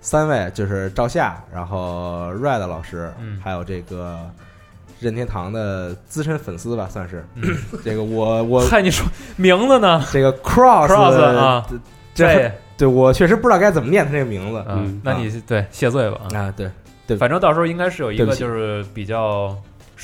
[0.00, 4.18] 三位，就是赵夏，然后 Red 老师，嗯还有这个
[5.00, 7.24] 任天堂的资深粉丝吧，算是。
[7.34, 7.56] 嗯。
[7.84, 10.04] 这个我我嗨，你说名字呢？
[10.12, 11.66] 这个 Cross Cross 啊，
[12.14, 12.86] 这这对。
[12.86, 16.20] 我确实不知道该怎么念他这个名字嗯，那你对谢罪吧。
[16.34, 16.52] 啊。
[16.56, 16.70] 对，
[17.06, 19.56] 对，反正到时候应该是有一个就是比较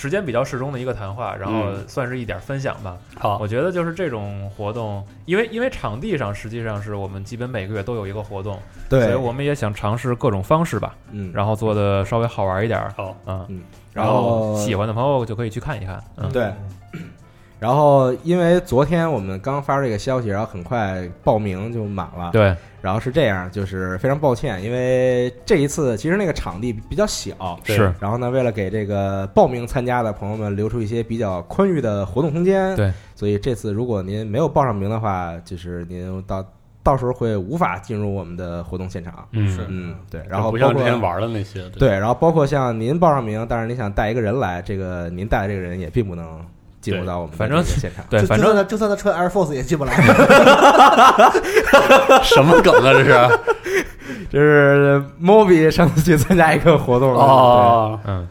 [0.03, 1.85] 时间比较适中的一个谈话，然后嗯。
[1.87, 2.97] 算是一点分享吧。
[3.17, 3.39] 好。
[3.39, 9.03] 我觉得就是这种活动，因为因为场地上实际上是我们基本每个月都有一个活动，对。
[9.03, 12.93] 所以，我们也想尝试各种方式吧，嗯，然后做的稍微好玩一点儿。
[12.97, 16.03] 好，嗯，然后喜欢的朋友就可以去看一看。
[16.17, 16.53] 嗯，对，
[17.61, 22.31] 然后因为昨天我们刚发这个消息，然后很快报名就满了。
[22.33, 27.93] 对，然后是这样，就是非常抱歉，因为这一次其实那个场地比较小，是。
[28.01, 36.45] 然后呢，为了给这个报名参加的朋友们留出一些比较宽裕的活动空间，对，所以这次如果您没有报上名的话，就是您到
[36.83, 39.29] 到时候会无法进入我们的活动现场。
[39.31, 39.65] 嗯，是。
[39.69, 46.45] 嗯，对，然后不包括像之前玩的那些，对，然后包括像您报上名，但是您想带一个人来，这个您带的这个人也并不能
[46.83, 48.05] 进入到我们反正这个现场。
[48.11, 49.95] 对，就反正就算他就算他穿 Air Force 也进不来。
[52.23, 53.39] 什么梗啊这是？
[54.31, 58.29] 这是 Moby 上次去参加一个活动，哦，嗯，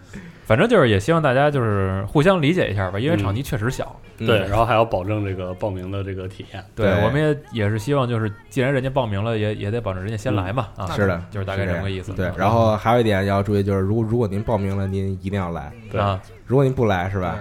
[0.52, 3.96] 反正就是也希望大家就是互相理解一下吧，因为嗯场地确实小。
[4.18, 6.62] 对对，然后还要保证这个报名的这个体验。
[6.76, 7.22] 对我们
[7.54, 10.68] 也也是希望就是既然人家报名了，也也得保证人家先来嘛。
[10.76, 12.12] 啊，是的，就是大概这么个意思。
[12.12, 17.40] 对嗯，然后还有一点要注意，就是如果如果您报名了，您一定要来；对啊，如果您不来，是吧？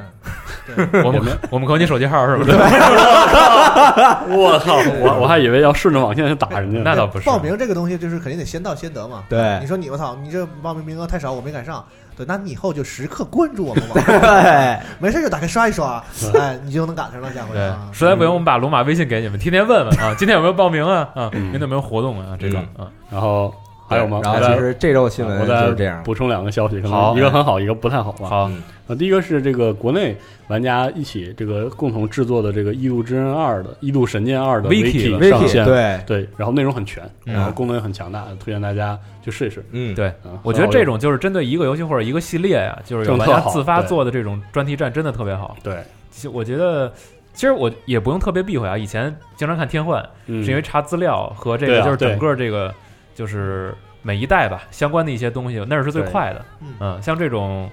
[1.05, 2.53] 我们我们扣你手机号是不是？
[4.31, 6.81] 我操，我我还以为要顺着网线去打人家。
[6.85, 7.27] 那倒不是。
[7.27, 9.25] 报名这个东西就是肯定得先到先得嘛。
[9.29, 11.85] 对你说你我操，你这报名名额太少，我没赶上。
[12.21, 16.05] 对，那你以后就时刻关注我们网， 对，没事就打开刷一刷，
[16.39, 17.33] 哎，你就能赶上了。
[17.33, 21.09] 下回对啊，，实在不行，我们把龙马微信给你们，天天问问啊，今天有没有报名啊？
[21.14, 22.37] 啊，嗯明天有没有活动啊？
[22.39, 23.55] 这个啊，然后
[23.91, 24.20] 还有吗？
[24.22, 26.01] 然后我再其实这周新闻我再就是这样。
[26.05, 28.28] 补充两个消息，可能一个很好，一个不太好吧。
[28.28, 28.51] 好，
[28.97, 30.16] 第一个是这个国内
[30.49, 39.64] 玩家一起这个共同制作的这个《异度之刃二》的《异度神剑二》的 Wiki 了 Wiki 上线，对，对，然后内容很全，嗯然后功能也很强大，推荐大家去试一试。
[39.72, 45.57] 嗯，对嗯，我觉得这种就是针对一个游戏或者一个系列呀，就是有玩家自发做的这种专题战，真的特别好。
[45.62, 46.93] 对，其实我觉得，
[47.32, 48.76] 其实我也不用特别避讳啊。
[48.76, 52.74] 以前经常看天幻，嗯，是因为查资料和这个就是整个这个
[53.15, 56.45] 就是每一代吧相关的一些东西，那是最快的。
[56.61, 57.69] 嗯嗯，像这种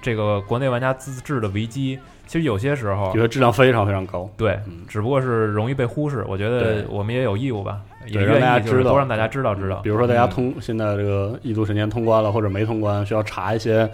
[0.00, 4.30] 这个国内玩家自制的维基，其实有些时候觉得质量非常非常高。
[4.36, 6.24] 对，嗯，只不过是容易被忽视。
[6.28, 9.90] 我觉得我们也有义务吧，也让大家知道多让大家知道知道比。
[9.90, 13.90] 如说大家通现在这个《异度神剑》通关了，或者没通关，需要查一些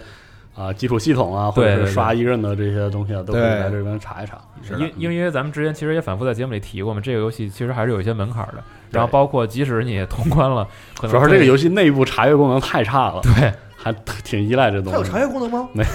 [0.55, 4.39] 啊基础系统啊，或者是刷一任的这些东西啊，都可以来这边查一查。
[4.77, 8.63] 因因为因为咱们之前其实也反复在节目里提过嘛，这个游戏其实还是有一些门槛的。
[8.91, 10.65] 然后包括即使你通关了，
[10.99, 14.91] 可能主要是这个游戏内部查阅功能太差了，对，还挺依赖这东西。
[14.91, 15.67] 它有查阅功能吗？
[15.73, 15.85] 没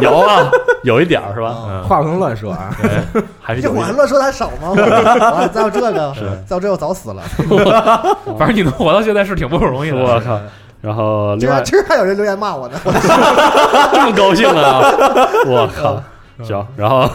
[0.00, 0.50] 有啊，
[0.84, 1.82] 有一点儿是吧？
[1.86, 2.74] 话不能乱说啊。
[2.80, 3.78] 对还是有一点儿。
[3.78, 4.74] 我还乱说的还少吗？
[5.52, 7.22] 再有 这个，是再有这我早死了。
[8.38, 9.96] 反正你能活到现在是挺不容易的。
[9.96, 10.40] 我靠！
[10.82, 12.92] 然后另外其实还有人留言骂我呢， 我
[13.92, 14.80] 这么高兴啊！
[15.46, 16.00] 我靠！
[16.44, 17.10] 行，然后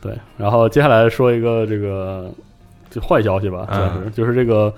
[0.00, 2.28] 对，然后接下来说一个这个
[2.94, 3.76] 就坏消息吧，嗯。
[3.76, 4.72] 算是就是这个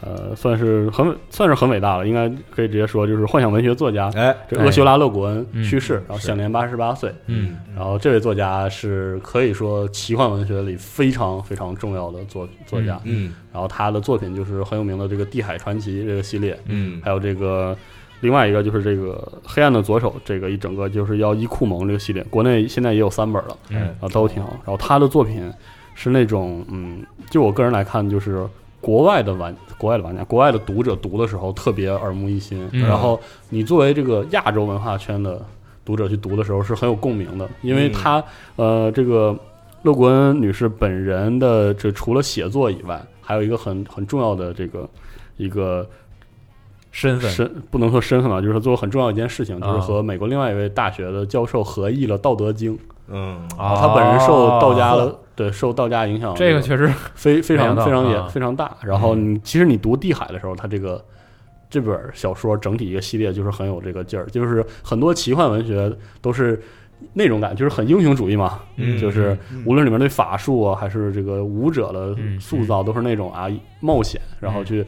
[0.00, 5.64] 呃，算是很算是很伟大了，应该可以直接说，就是幻想文学作家哎，这厄修拉·勒古恩嗯。
[5.64, 7.12] 去世，然后享年八十八岁。
[7.26, 7.56] 嗯。
[7.74, 13.34] 然后这位作家是可以说奇幻文学里非常非常重要的作作家，嗯。
[13.52, 17.00] 然后他的作品就是很有名的这个《地海传奇》这个系列，嗯。
[17.04, 17.76] 还有这个
[18.20, 19.14] 另外一个就是这个
[19.48, 24.50] 《黑暗的左手》这个一整个就是要伊库蒙这个系列，国内现在也有三本了，嗯然后都挺好。
[24.64, 25.52] 然后他的作品
[25.98, 28.46] 是那种嗯，就我个人来看，就是
[28.80, 32.86] 国外的玩国外的玩家、国外的读者读的时候特别耳目一新，嗯。
[32.86, 33.18] 然后
[33.48, 35.44] 你作为这个亚洲文化圈的
[35.84, 38.22] 读者去读的时候是很有共鸣的，因为他、
[38.54, 39.36] 呃这个。
[39.82, 44.90] 乐国恩女士本人的这除了写作以外，还有一个很很重要的这个
[45.36, 45.88] 一个
[46.90, 47.30] 身份。
[47.30, 52.74] 身不能说身份吧，就是做很重要一件事情，就是啊和美国另外一位大学的教授合译了《道德经》
[53.06, 53.40] 嗯。
[53.56, 53.76] 啊。
[53.76, 58.76] 他本人受道家的对受道家影响，这个确实非非常非常也啊非常大。
[58.82, 61.02] 然后你其实你读《地海》的时候，它这个
[61.70, 66.60] 这本小说整体一个系列就是很有这个劲儿，就是很多奇幻文学都是
[67.12, 73.46] 那种感，就是很英雄主义嘛，嗯就是嗯无论里面对法术啊，还是这个武者的嗯塑造，都是那种啊
[73.78, 74.84] 冒险，然后去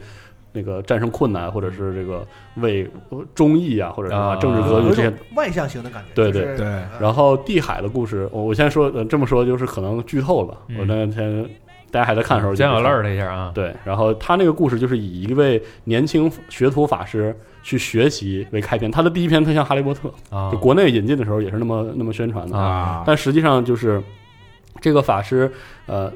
[0.53, 2.25] 那个战胜困难，或者是这个
[2.55, 2.89] 为
[3.33, 5.13] 忠义啊，或者是政治格局这些。
[5.35, 6.09] 外向型的感觉。
[6.13, 10.57] 对对就是对呃然后地海的故事，我我先说，呃这么说就是可能剧透了。
[10.67, 11.49] 嗯我那天
[11.89, 24.01] 大家还在看的时候就先去看 alert 一下啊，对，然后他那个故事就是以一位年轻学徒法师去学习为开篇，他的第一篇特像《哈利波特》，啊就国内引进的时候也是那么那么宣传的，啊但实际上就是
[24.79, 25.51] 这个法师，
[25.85, 26.11] 呃，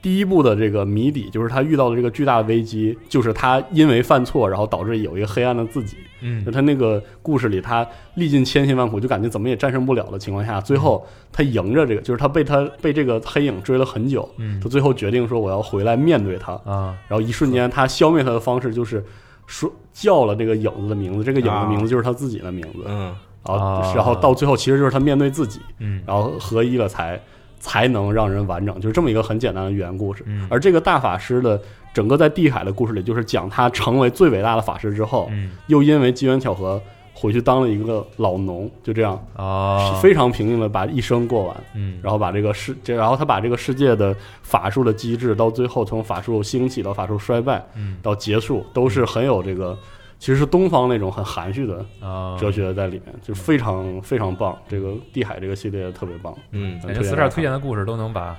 [0.00, 5.96] 第一部的这个谜底就是他遇到的这个巨大的危机，就是他因为犯错，然后导致有一个黑暗的自己。
[6.20, 6.44] 嗯。
[6.44, 14.60] 就他那个故事里，他历尽千辛万苦，就感觉怎么也战胜不了的情况下，最后他迎着这个，就是他被他被这个黑影追了很久，嗯。
[14.60, 16.96] 他最后决定说我要回来面对他，啊。
[17.08, 19.04] 然后一瞬间他消灭他的方式就是
[19.46, 23.14] 说叫了这个影子的名字，这个影子的名字就是他自己的名字，嗯。
[23.44, 23.92] 然后啊。
[23.96, 26.00] 然后到最后其实就是他面对自己，嗯。
[26.06, 27.20] 然后合一了才
[27.58, 30.22] 才能让人完整，就是这么一个很简单的寓言故事。
[30.26, 30.46] 嗯。
[30.50, 31.60] 而这个大法师的
[31.92, 35.50] 整个在地海的故事里，就是讲他成为最伟大的法师之后，嗯。
[35.66, 36.80] 又因为机缘巧合
[37.12, 41.56] 回去当了一个老农，就这样啊非常平静的把一生过完。
[41.74, 41.98] 嗯。
[42.02, 47.96] 然后把这个世，这然后他把这个世界的法术的机制，到最后从法术兴起到法术衰败嗯。
[48.02, 49.76] 到结束，都是很有这个，
[50.18, 54.56] 其实是东方那种很含蓄的啊哲学在里面，就非常非常棒。
[54.68, 56.34] 这个地海这个系列特别棒。
[56.50, 58.36] 嗯感觉四十二推荐的故事都能把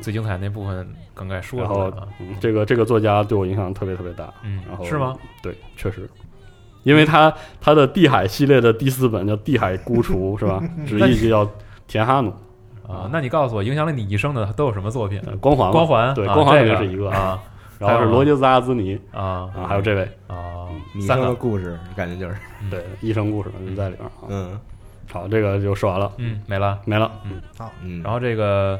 [0.00, 4.32] 最精彩那部分梗概说然后出来啊，嗯，这个这个作家对我影响特别特别大。
[4.42, 5.14] 嗯然后是吗？
[5.42, 6.08] 对，确实，
[6.82, 10.62] 因为他他的地海系列的第四本叫《地海孤雏》， 是吧？
[10.86, 11.50] 直译就叫
[11.86, 12.32] 田哈努。
[12.86, 15.20] 啊，那你告诉我，影响了你一生的都有什么作品？
[15.26, 17.38] 呃光环嘛，光环，对，啊光环这个肯定是一个啊，
[17.78, 22.34] 然后是罗杰斯阿兹尼啊啊，还有这位，啊，米生的三个，故事感觉就是。
[22.60, 24.12] 嗯对，医生故事就在里边啊。
[24.28, 24.60] 嗯。
[25.10, 26.78] 好，这个就说完了，嗯，没了。
[26.84, 27.10] 没了。
[27.82, 28.78] 嗯，然后这个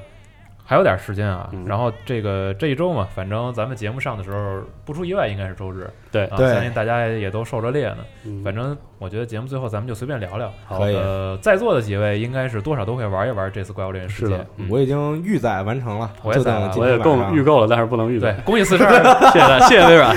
[0.68, 6.26] 还有点时间啊嗯，然后这个这一周嘛，反正咱们节目上的时候，不出意外应该是周日对。
[6.26, 6.52] 啊，对。
[6.52, 7.98] 相信大家也都受着烈呢。
[8.26, 8.44] 嗯。
[8.44, 10.52] 反正我觉得节目最后咱们就随便聊聊。
[10.66, 10.78] 好。
[10.78, 10.94] 可以。
[10.94, 14.46] 呃，在座的几位应该是多少都会玩一玩这次怪物猎人世界是的。
[14.58, 16.68] 嗯我已经预载完成了，我也载了。
[16.70, 17.34] 今我也够天晚上。
[17.34, 18.92] 预购了，但是不能预载。，对恭喜四十二，
[19.32, 20.14] 谢谢大谢谢微软，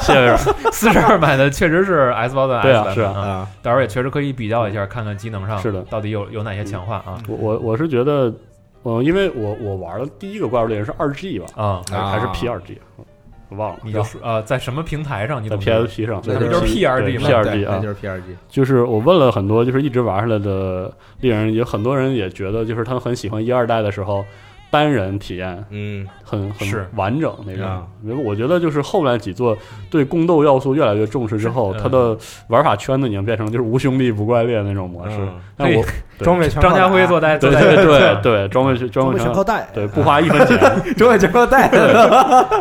[0.00, 0.38] 谢谢微软。
[0.72, 3.12] 四十二买的确实是 S 八的 S 对啊是啊。
[3.12, 5.82] 啊，到时候也确实可以比较一下，看看机能上是的。
[5.82, 7.22] 到底有有哪些强化啊。
[7.28, 8.32] 我我我是觉得，
[8.84, 11.82] 嗯，因为我我玩的第一个怪物猎人是二 G 吧，啊！
[11.90, 12.78] 还是还是啊 P 二 G，
[13.48, 13.78] 我忘了。
[13.82, 24.24] 你就说呃，在什么平台上你在 PSP 上，那就是 P 二对 G 啊，就是 P 二 G，就是我问了很多，就是一直玩下来的猎人，有很多人也觉得，就是他们很喜欢一二代的时候
[24.70, 27.86] 单人体验嗯很很完整那种啊。
[28.02, 29.56] 因为我觉得就是后来几座
[29.88, 32.16] 对宫斗要素越来越重视之后，是它的
[32.48, 35.40] 玩法圈子已经变成就是无兄弟不怪猎那种模式嗯。
[35.56, 35.84] 但我
[36.18, 40.58] 对装备全张家辉做带， 代对对对对装备装装备备全全靠带，对不花一分钱。
[40.96, 41.68] 装备全靠带，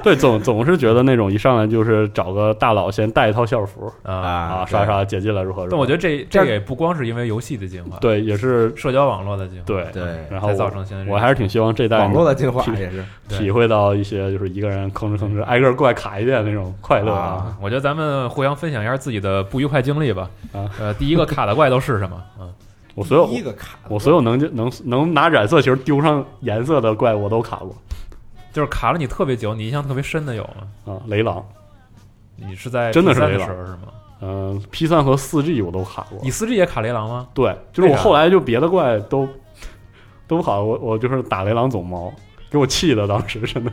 [0.04, 4.14] 对， 总总是觉得那种一上来就是找个大佬先带一套校服啊。
[4.14, 4.30] 啊，
[4.62, 5.72] 啊刷刷解禁了如何如何。
[5.72, 17.24] 但我觉得这这这也不光是因为游戏的进化，对也是社交网络的进化，对对然后造成现在这个我还是挺希望这代网络的进化体也是对体会到一些就是一个人吭哧吭哧挨个怪卡一遍那种快乐啊。
[17.24, 20.30] 啊我觉得咱们互相分享一下自己的不愉快经历吧。
[20.51, 22.16] 啊呃，第一个卡的怪都是什么？
[22.39, 22.49] 嗯，
[22.95, 27.75] 我所有第一个卡，我所有能能能拿染色球丢上颜色的怪我都卡过
[28.51, 30.93] 就是卡了你特别久，你印象特别深的有吗？
[30.93, 31.43] 啊，雷狼，
[32.35, 33.79] 你是在真的是雷狼是吗？
[34.21, 36.29] 嗯，P 三和四 G 我都卡过你。
[36.29, 37.27] 四 G 也卡雷狼吗？
[37.33, 39.27] 对，就是我后来就别的怪都
[40.27, 42.13] 都不好，我我就是打雷狼总猫，
[42.49, 43.71] 给我气的，当时真的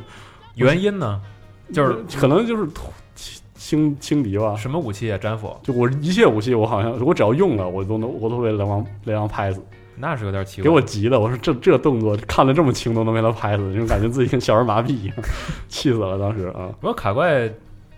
[0.55, 1.21] 原因呢？
[1.73, 2.67] 就是可能就是
[3.71, 4.57] 轻轻敌吧。
[4.57, 5.17] 什么武器啊？
[5.17, 9.63] 战斧，就我一切武器，我好像我只要用了，我都能我都被雷狼雷狼拍死，
[9.97, 10.65] 那是有点奇怪。
[10.65, 11.21] 给我急的。
[11.21, 15.17] 我说这这动作看了这么轻，都能被他拍死，就感觉自己跟小儿麻痹一样，
[15.69, 16.69] 气死了当时啊。
[16.81, 17.49] 不过卡怪，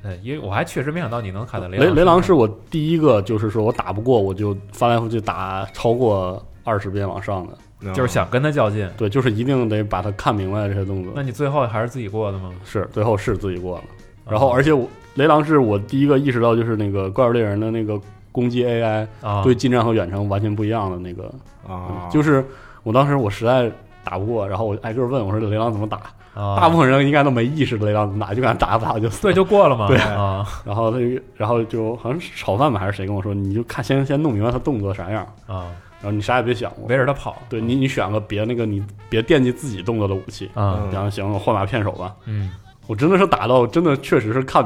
[0.02, 7.54] 呃，因为我还确实没想到你能卡在雷雷雷狼狼是我第一个，就是说我打不过，我就翻来覆去打超过二十遍往上的。
[7.54, 8.88] 嗯就是想跟他较劲。
[8.96, 11.12] 对，就是一定得把他看明白这些动作。
[11.16, 12.50] 那你最后还是自己过的吗？
[12.64, 13.84] 是最后是自己过了，
[14.28, 18.00] 然后啊而且我雷狼是我第一个意识到，就是那个怪物猎人的那个
[18.30, 21.32] 攻击 AI 啊，对近战和远程完全不一样的那个，
[21.68, 22.44] 啊，就是
[22.82, 23.70] 我当时我实在
[24.04, 25.98] 打不过，然后我挨个问我说雷狼怎么打，
[26.34, 29.22] 啊大部分人应该都没意识雷狼怎么打，就敢打不打就死。
[29.22, 29.86] 对就过了嘛。
[29.86, 35.66] 对啊然后那个，然后就好像是炒饭吧还是谁跟我说，你就看先先弄明白他动作啥样，啊，
[36.00, 37.36] 然后你啥也别想，围着他跑。
[37.50, 42.14] 对你你选个别那个你别惦记自己动作的武器，然后行我换把片手吧。
[42.24, 42.50] 嗯
[42.86, 44.64] 我真的是打到真的确实是看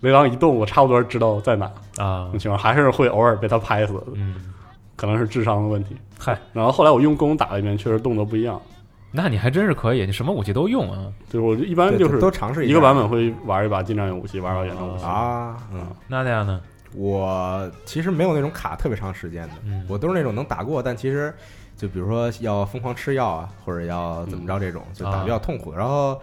[0.00, 1.66] 雷狼一动，我差不多知道在哪。
[1.98, 4.02] 啊那情况还是会偶尔被他拍死。
[4.14, 4.52] 嗯，
[4.96, 5.96] 可能是智商的问题。
[6.18, 8.60] 嗨，然后后来我用弓打了一遍，确实动作不一样。
[9.10, 11.06] 那你还真是可以，你什么武器都用啊。
[11.28, 15.04] 就是我一般就是都尝试一个版本会玩一把近战勇武器，玩一把远程武器。
[15.04, 16.60] 啊，嗯，那那样呢？
[16.94, 21.32] 我其实没有那种卡特别长时间的，嗯我都是那种能打过，但其实
[21.76, 25.72] 就比如说要疯狂吃药啊，或者要怎么着这种，就打比较痛苦。
[25.74, 26.20] 然后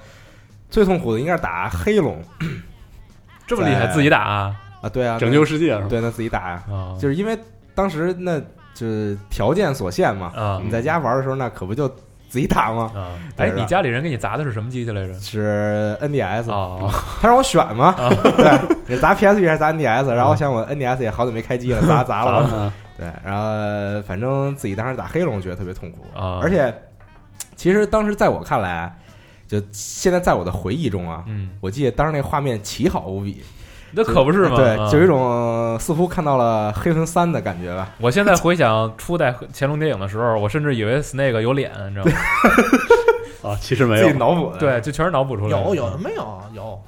[0.70, 2.22] 最痛苦的应该是打黑龙。
[3.47, 4.55] 这么厉害，在自己打啊？
[4.82, 5.88] 啊，对啊，拯救世界是吧？
[5.89, 6.93] 对，那自己打呀，啊。
[6.99, 7.38] 就是因为
[7.74, 8.39] 当时那
[8.74, 10.61] 就是条件所限嘛，啊。
[10.63, 11.88] 你在家玩的时候那可不就
[12.30, 12.91] 自己打吗？
[12.95, 13.17] 啊！
[13.38, 15.13] 哎，你家里人给你砸的是什么机器来着？
[15.15, 16.88] 是 NDS，哦，
[17.20, 20.13] 他让我选嘛，对，你砸 PSP 还是砸 NDS？
[20.13, 22.72] 然后我想我 NDS 也好久没开机了， 砸砸了。
[22.95, 26.05] 对，然后反正自己当时打黑龙觉得特别痛苦。
[26.15, 26.39] 啊。
[26.43, 26.72] 而且
[27.55, 28.95] 其实当时在我看来，
[29.50, 33.43] 就现在在我的回忆中啊，嗯，我记得当时那画面奇好无比，
[33.91, 34.56] 那可不是吗？
[34.56, 37.89] 对，啊就有一种似乎看到了黑魂三的感觉吧。
[38.00, 42.12] 我现在回想初代乾隆电影的时候，我甚至以为 Snake 有脸，你知道吗？
[43.50, 44.20] 啊，其实没有自己有。
[44.20, 45.66] 脑补的，对，就全是脑补出来的。
[45.66, 46.80] 有有的没有啊有，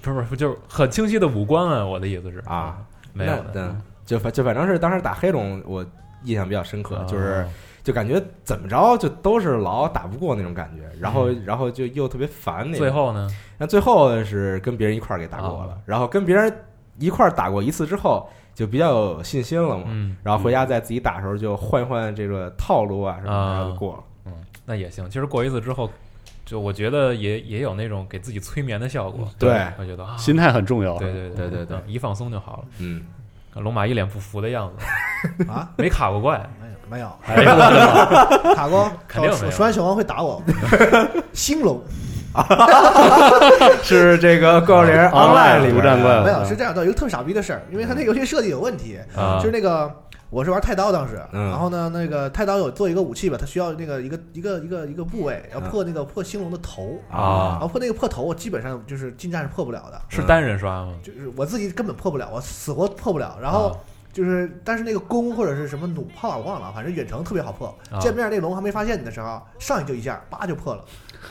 [0.00, 1.84] 不是不是，就是很清晰的五官啊！
[1.84, 2.76] 我的意思是啊，
[3.12, 5.84] 没有的，嗯，就反就反正是当时打黑龙，我
[6.22, 7.44] 印象比较深刻，啊就是
[7.84, 12.78] 就感觉怎么着就都是老打不过那种感觉，然后然后就又特别烦那种。
[12.78, 13.28] 最后呢，
[13.58, 16.52] 那最后是跟别人一块儿给打过了，啊然后跟别人
[16.98, 19.84] 一块儿打过一次之后，就比较有信心了嘛。
[19.88, 24.02] 嗯，然后回家再自己打的时候就换一换这个套路啊什么的，啊然后就过了。
[24.26, 24.32] 嗯
[24.66, 25.04] 那也行。
[25.10, 25.90] 其实过一次之后，
[26.46, 29.28] 就我觉得也也有那种给自己催眠的效果。
[29.38, 30.96] 对我觉得啊，心态很重要。
[30.96, 32.64] 对对对对对嗯一放松就好了。
[32.78, 33.04] 嗯，
[33.56, 34.72] 龙马一脸不服的样
[35.36, 36.38] 子， 啊，没卡过怪，
[36.90, 37.08] 没有。
[37.26, 39.42] 哎呀， 卡过，肯定没有。
[39.42, 40.42] 说说完小王会打我，
[41.32, 41.82] 兴隆。
[43.84, 49.38] 是这个怪物猎人 Online 里边独占怪没有是这样的，有一个特傻逼的事儿，因为他那游戏设计有问题，啊。
[49.38, 49.88] 就是那个
[50.30, 51.50] 我是玩太刀当时，嗯。
[51.50, 60.92] 然后呢，那个太刀有做一个武器吧，它需要那个一个一个一个一个部位要嗯破那个破兴隆的头啊，然啊后破那个破头，我基本上就是近战是破不了的，是单人刷吗？
[61.04, 63.68] 就是我自己根本破不了，我死活破不了，然后。
[63.68, 63.76] 啊
[64.14, 67.66] 就是，但是那个弓或者是什么弩炮，我忘了，反正远程特别好破。
[67.90, 70.84] 啊见面那龙还没发现你的时候，上去就一下，叭就破了。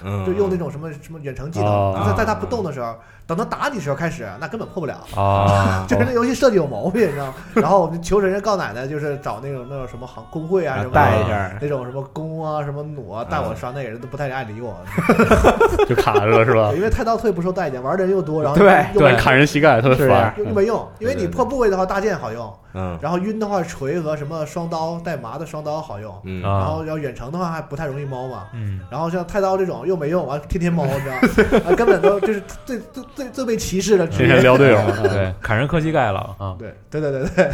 [0.04, 2.96] 嗯，就用那种什么什么远程技能，哦在在他不动的时候，
[3.26, 4.96] 等他打你时候开始，那根本破不了。
[5.16, 7.34] 啊， 就是那游戏设计有毛病，你知道吗？
[7.56, 14.76] 然后我们求神人告奶奶，就是找那种那种什么行工会啊什么带一下，那种什么弓啊什么弩啊，带我刷那个人都不太爱理我，
[15.88, 16.72] 就卡着了是吧？
[16.76, 20.34] 因为太刀特别不受待见，玩的人又多，然后对又对砍人膝盖特别烦。
[20.38, 28.48] 又又没用，因为你破部位的话，大剑好用，嗯然后晕的话，锤和什么双刀带麻的双刀好用，嗯啊然后要远程的话还不太容易猫嘛。
[28.54, 31.16] 嗯，然后像太刀这种又没用，完天天猫，你知道
[31.60, 31.66] 吗？
[31.72, 34.42] 啊，根本都就是最最最最被歧视的职天天业。
[34.42, 37.52] 撩队友，对， 砍人磕膝盖了啊，对对对对对，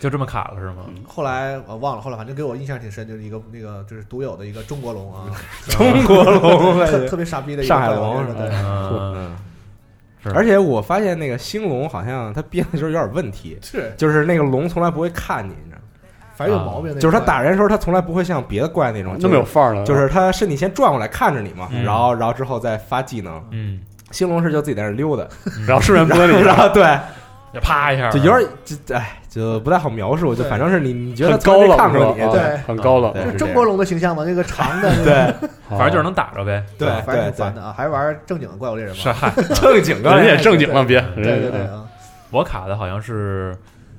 [0.00, 0.84] 就这么卡了是吗？
[1.06, 5.26] 后来我忘了，后来反正给我印象挺深，就是一个那个就是独有的一个中国龙啊，
[5.68, 9.36] 中国龙，特特别傻逼的一个上海龙对，嗯，嗯，
[10.22, 10.30] 是。
[10.30, 15.82] 而且我发现那个兴龙好像它编的时候有点问题，是，就是那个龙从来不会看你，你知道吗？
[16.36, 16.96] 反正有毛病。
[17.00, 19.82] 就是他打人的时候，他从来不会像别的怪那种那么有范儿的？
[19.84, 21.82] 就是他身体先转过来看着你嘛，嗯。
[21.82, 23.44] 然后然后之后再发技能。
[23.50, 23.80] 嗯，
[24.10, 25.26] 兴隆是就自己在那溜达，
[25.66, 26.98] 然后顺便播你，然后对，
[27.52, 31.76] 就啪一下，就有点就哎，就不太好描述，就反正是你你觉得高冷？
[31.76, 32.56] 看过你，啊对。
[32.66, 35.48] 很高冷，对就是中国龙的形象嘛，那个长的，对。
[35.68, 36.64] 反正就是能打着呗。
[36.78, 39.02] 对反正挺烦的啊，还是玩正经的怪物猎人嘛。
[39.02, 40.24] 是嗨， 正经的人。
[40.24, 40.98] 也正经了，别。
[41.14, 41.84] 对对对啊，
[42.30, 43.54] 我卡的好像是，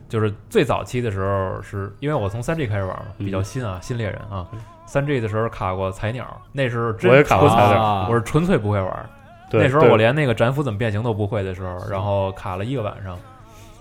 [0.10, 4.48] 就是最早期的时候是，因为我从三 G 开始玩嘛，嗯比较新啊，新猎人啊。
[4.88, 7.80] 三 G 的时候卡过彩鸟，那时候真我也卡过纯彩鸟。
[7.80, 9.10] 啊我是纯粹不会玩。
[9.50, 13.18] 对那时候我连那个斩斧怎么变形都不会的时候，然后卡了一个晚上。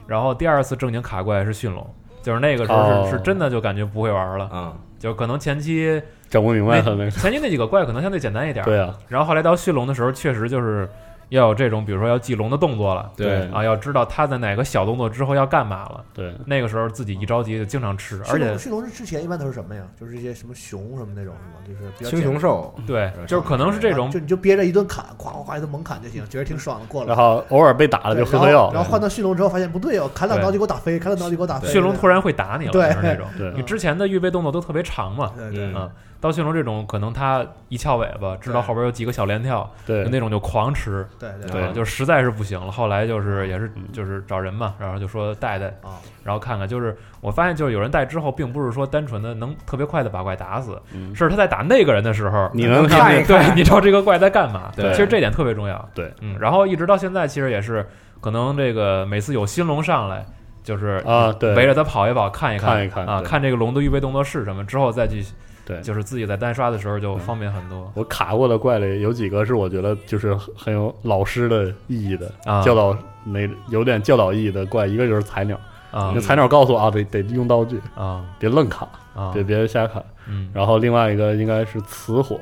[0.06, 1.86] 然后第二次正经卡怪是驯龙，
[2.22, 3.08] 就是那个时候是、哦。
[3.10, 4.74] 是真的就感觉不会玩了，嗯。
[4.98, 10.88] 就可能前期整不明白他那个，前期那几个怪可能相对简单一点，对啊，然后后来到驯龙的时候，确实就是
[11.30, 16.04] 要有这种，比如说要记龙的动作了，对啊，要知道他在哪个小动作之后要干嘛了。
[16.14, 19.82] 对，那个时候自己一着急就经常吃，而且驯龙驯龙之前一般都是什么呀？
[19.98, 21.58] 就是一些什么熊什么那种是吗？
[21.66, 27.08] 就是比较青熊兽，对，就是可能是这种就你就憋着一顿砍，咵咵咵一顿猛砍就行，觉得挺爽的，过了。
[27.08, 31.68] 然后偶尔被打了就喝喝药，然后换到驯龙之后发现不对哦，砍两刀就给我打飞，砍两刀就给我打飞。
[31.68, 33.26] 驯龙突然会打你了，对就是那种。
[33.36, 35.90] 对你之前的预备动作都特别长嘛，对对嗯嗯，
[36.20, 42.72] 到驯龙这种可能它一翘尾巴，知道后边有几个小连跳，对那种就狂吃，对对对啊就实在是不行了。
[42.72, 54.72] 后来就是也是嗯就是找人嘛，然后就说带带，啊，然后看看，就是我发现就是有人带之后，并不是说单纯的能特别快的把怪打死，嗯是他在打那个人的时候，你能看一看对， 你知道这个怪在干嘛？
[54.74, 55.88] 对其实这点特别重要。
[55.94, 57.86] 对，嗯，然后一直到现在，其实也是
[58.20, 60.26] 可能这个每次有新龙上来，
[60.64, 65.24] 就是啊对围着它跑一跑，看一看，看一看啊看这个龙的预备动作是什么，之后再去，
[65.68, 65.80] 对。
[65.82, 67.92] 就是自己在单刷的时候就方便很多。
[67.94, 72.62] 我卡过的怪里有几个是我觉得就是很有老师的意义的，啊。
[72.62, 75.60] 教导那有点教导意义的怪，一个就是彩鸟，
[75.90, 76.10] 啊。
[76.14, 78.24] 那彩鸟告诉我啊，得得用道具，啊。
[78.38, 80.02] 别愣卡，啊，别别瞎卡。
[80.26, 80.48] 嗯。
[80.54, 82.40] 然后另外一个应该是磁火，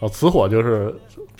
[0.00, 0.94] 哦，雌火就是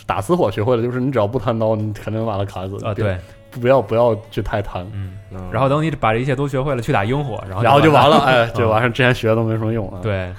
[0.07, 3.19] 打雌火学会了，就是你只要不贪刀，你肯定能把它卡死啊，对，
[3.51, 5.51] 不要不要去太贪，嗯，嗯。
[5.53, 10.37] 然后等你把这一切都学会了，去打萤火，然后然后就完了，哎， 就完事之前学的都没什么用啊。，对，嗯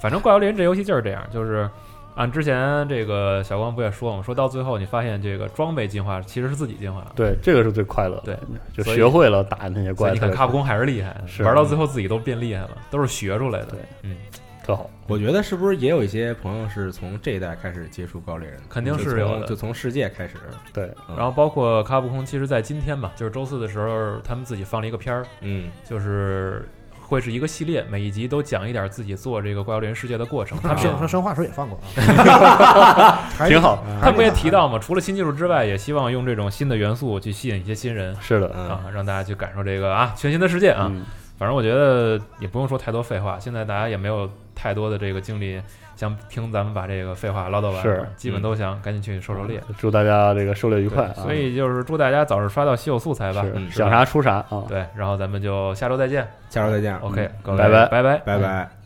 [0.00, 1.68] 反正怪物猎人这游戏就是这样，就是
[2.14, 7.12] 按之前这个小光不也说嘛，说到最后你发现这个装备进化其实是自己进化的。
[7.14, 8.36] 对，这个是最快乐的，
[8.74, 13.66] 对，就学会了打那些怪，你看，卡普空还是厉害，是玩到最后自己都变厉害了，都是学出来的。
[13.66, 14.16] 对，嗯，
[14.64, 14.90] 特好。
[15.06, 18.64] 我觉得是不是也有一些朋友是从这一代开始接触高猎人的？
[18.68, 20.34] 肯定是有的就从世界开始。
[20.72, 26.68] 对，嗯然后包括卡普空，其实在今天嘛，就是周四的时候，他们自己放了一个片儿，嗯，就是
[27.10, 30.56] 会是一个系列，每一集都讲一点自己做这个怪物猎人世界的过程。
[30.62, 33.84] 他们生说生化时候也放过啊， 挺好。
[34.00, 40.86] 他们也提到嘛，除了新技术之外，也希望用这种新的元素去吸引一些新人是的，嗯啊，让大家去感受这个啊全新的世界啊。
[40.88, 41.04] 嗯，
[41.36, 45.60] 反正我觉得也不用说太多废话，现在大家也没有太多的这个精力
[46.00, 49.62] 想听咱们把这个废话唠叨完，是基本都想赶紧去狩狩猎。
[49.76, 51.12] 祝大家这个狩猎愉快啊！
[51.16, 54.64] 所以就是祝大家早日刷到稀有素材吧，是嗯是想啥出啥啊！
[54.66, 56.26] 对，然后咱们就下周再见。
[56.48, 56.96] 下周再见。
[57.00, 58.79] OK，嗯各位拜拜拜拜拜拜。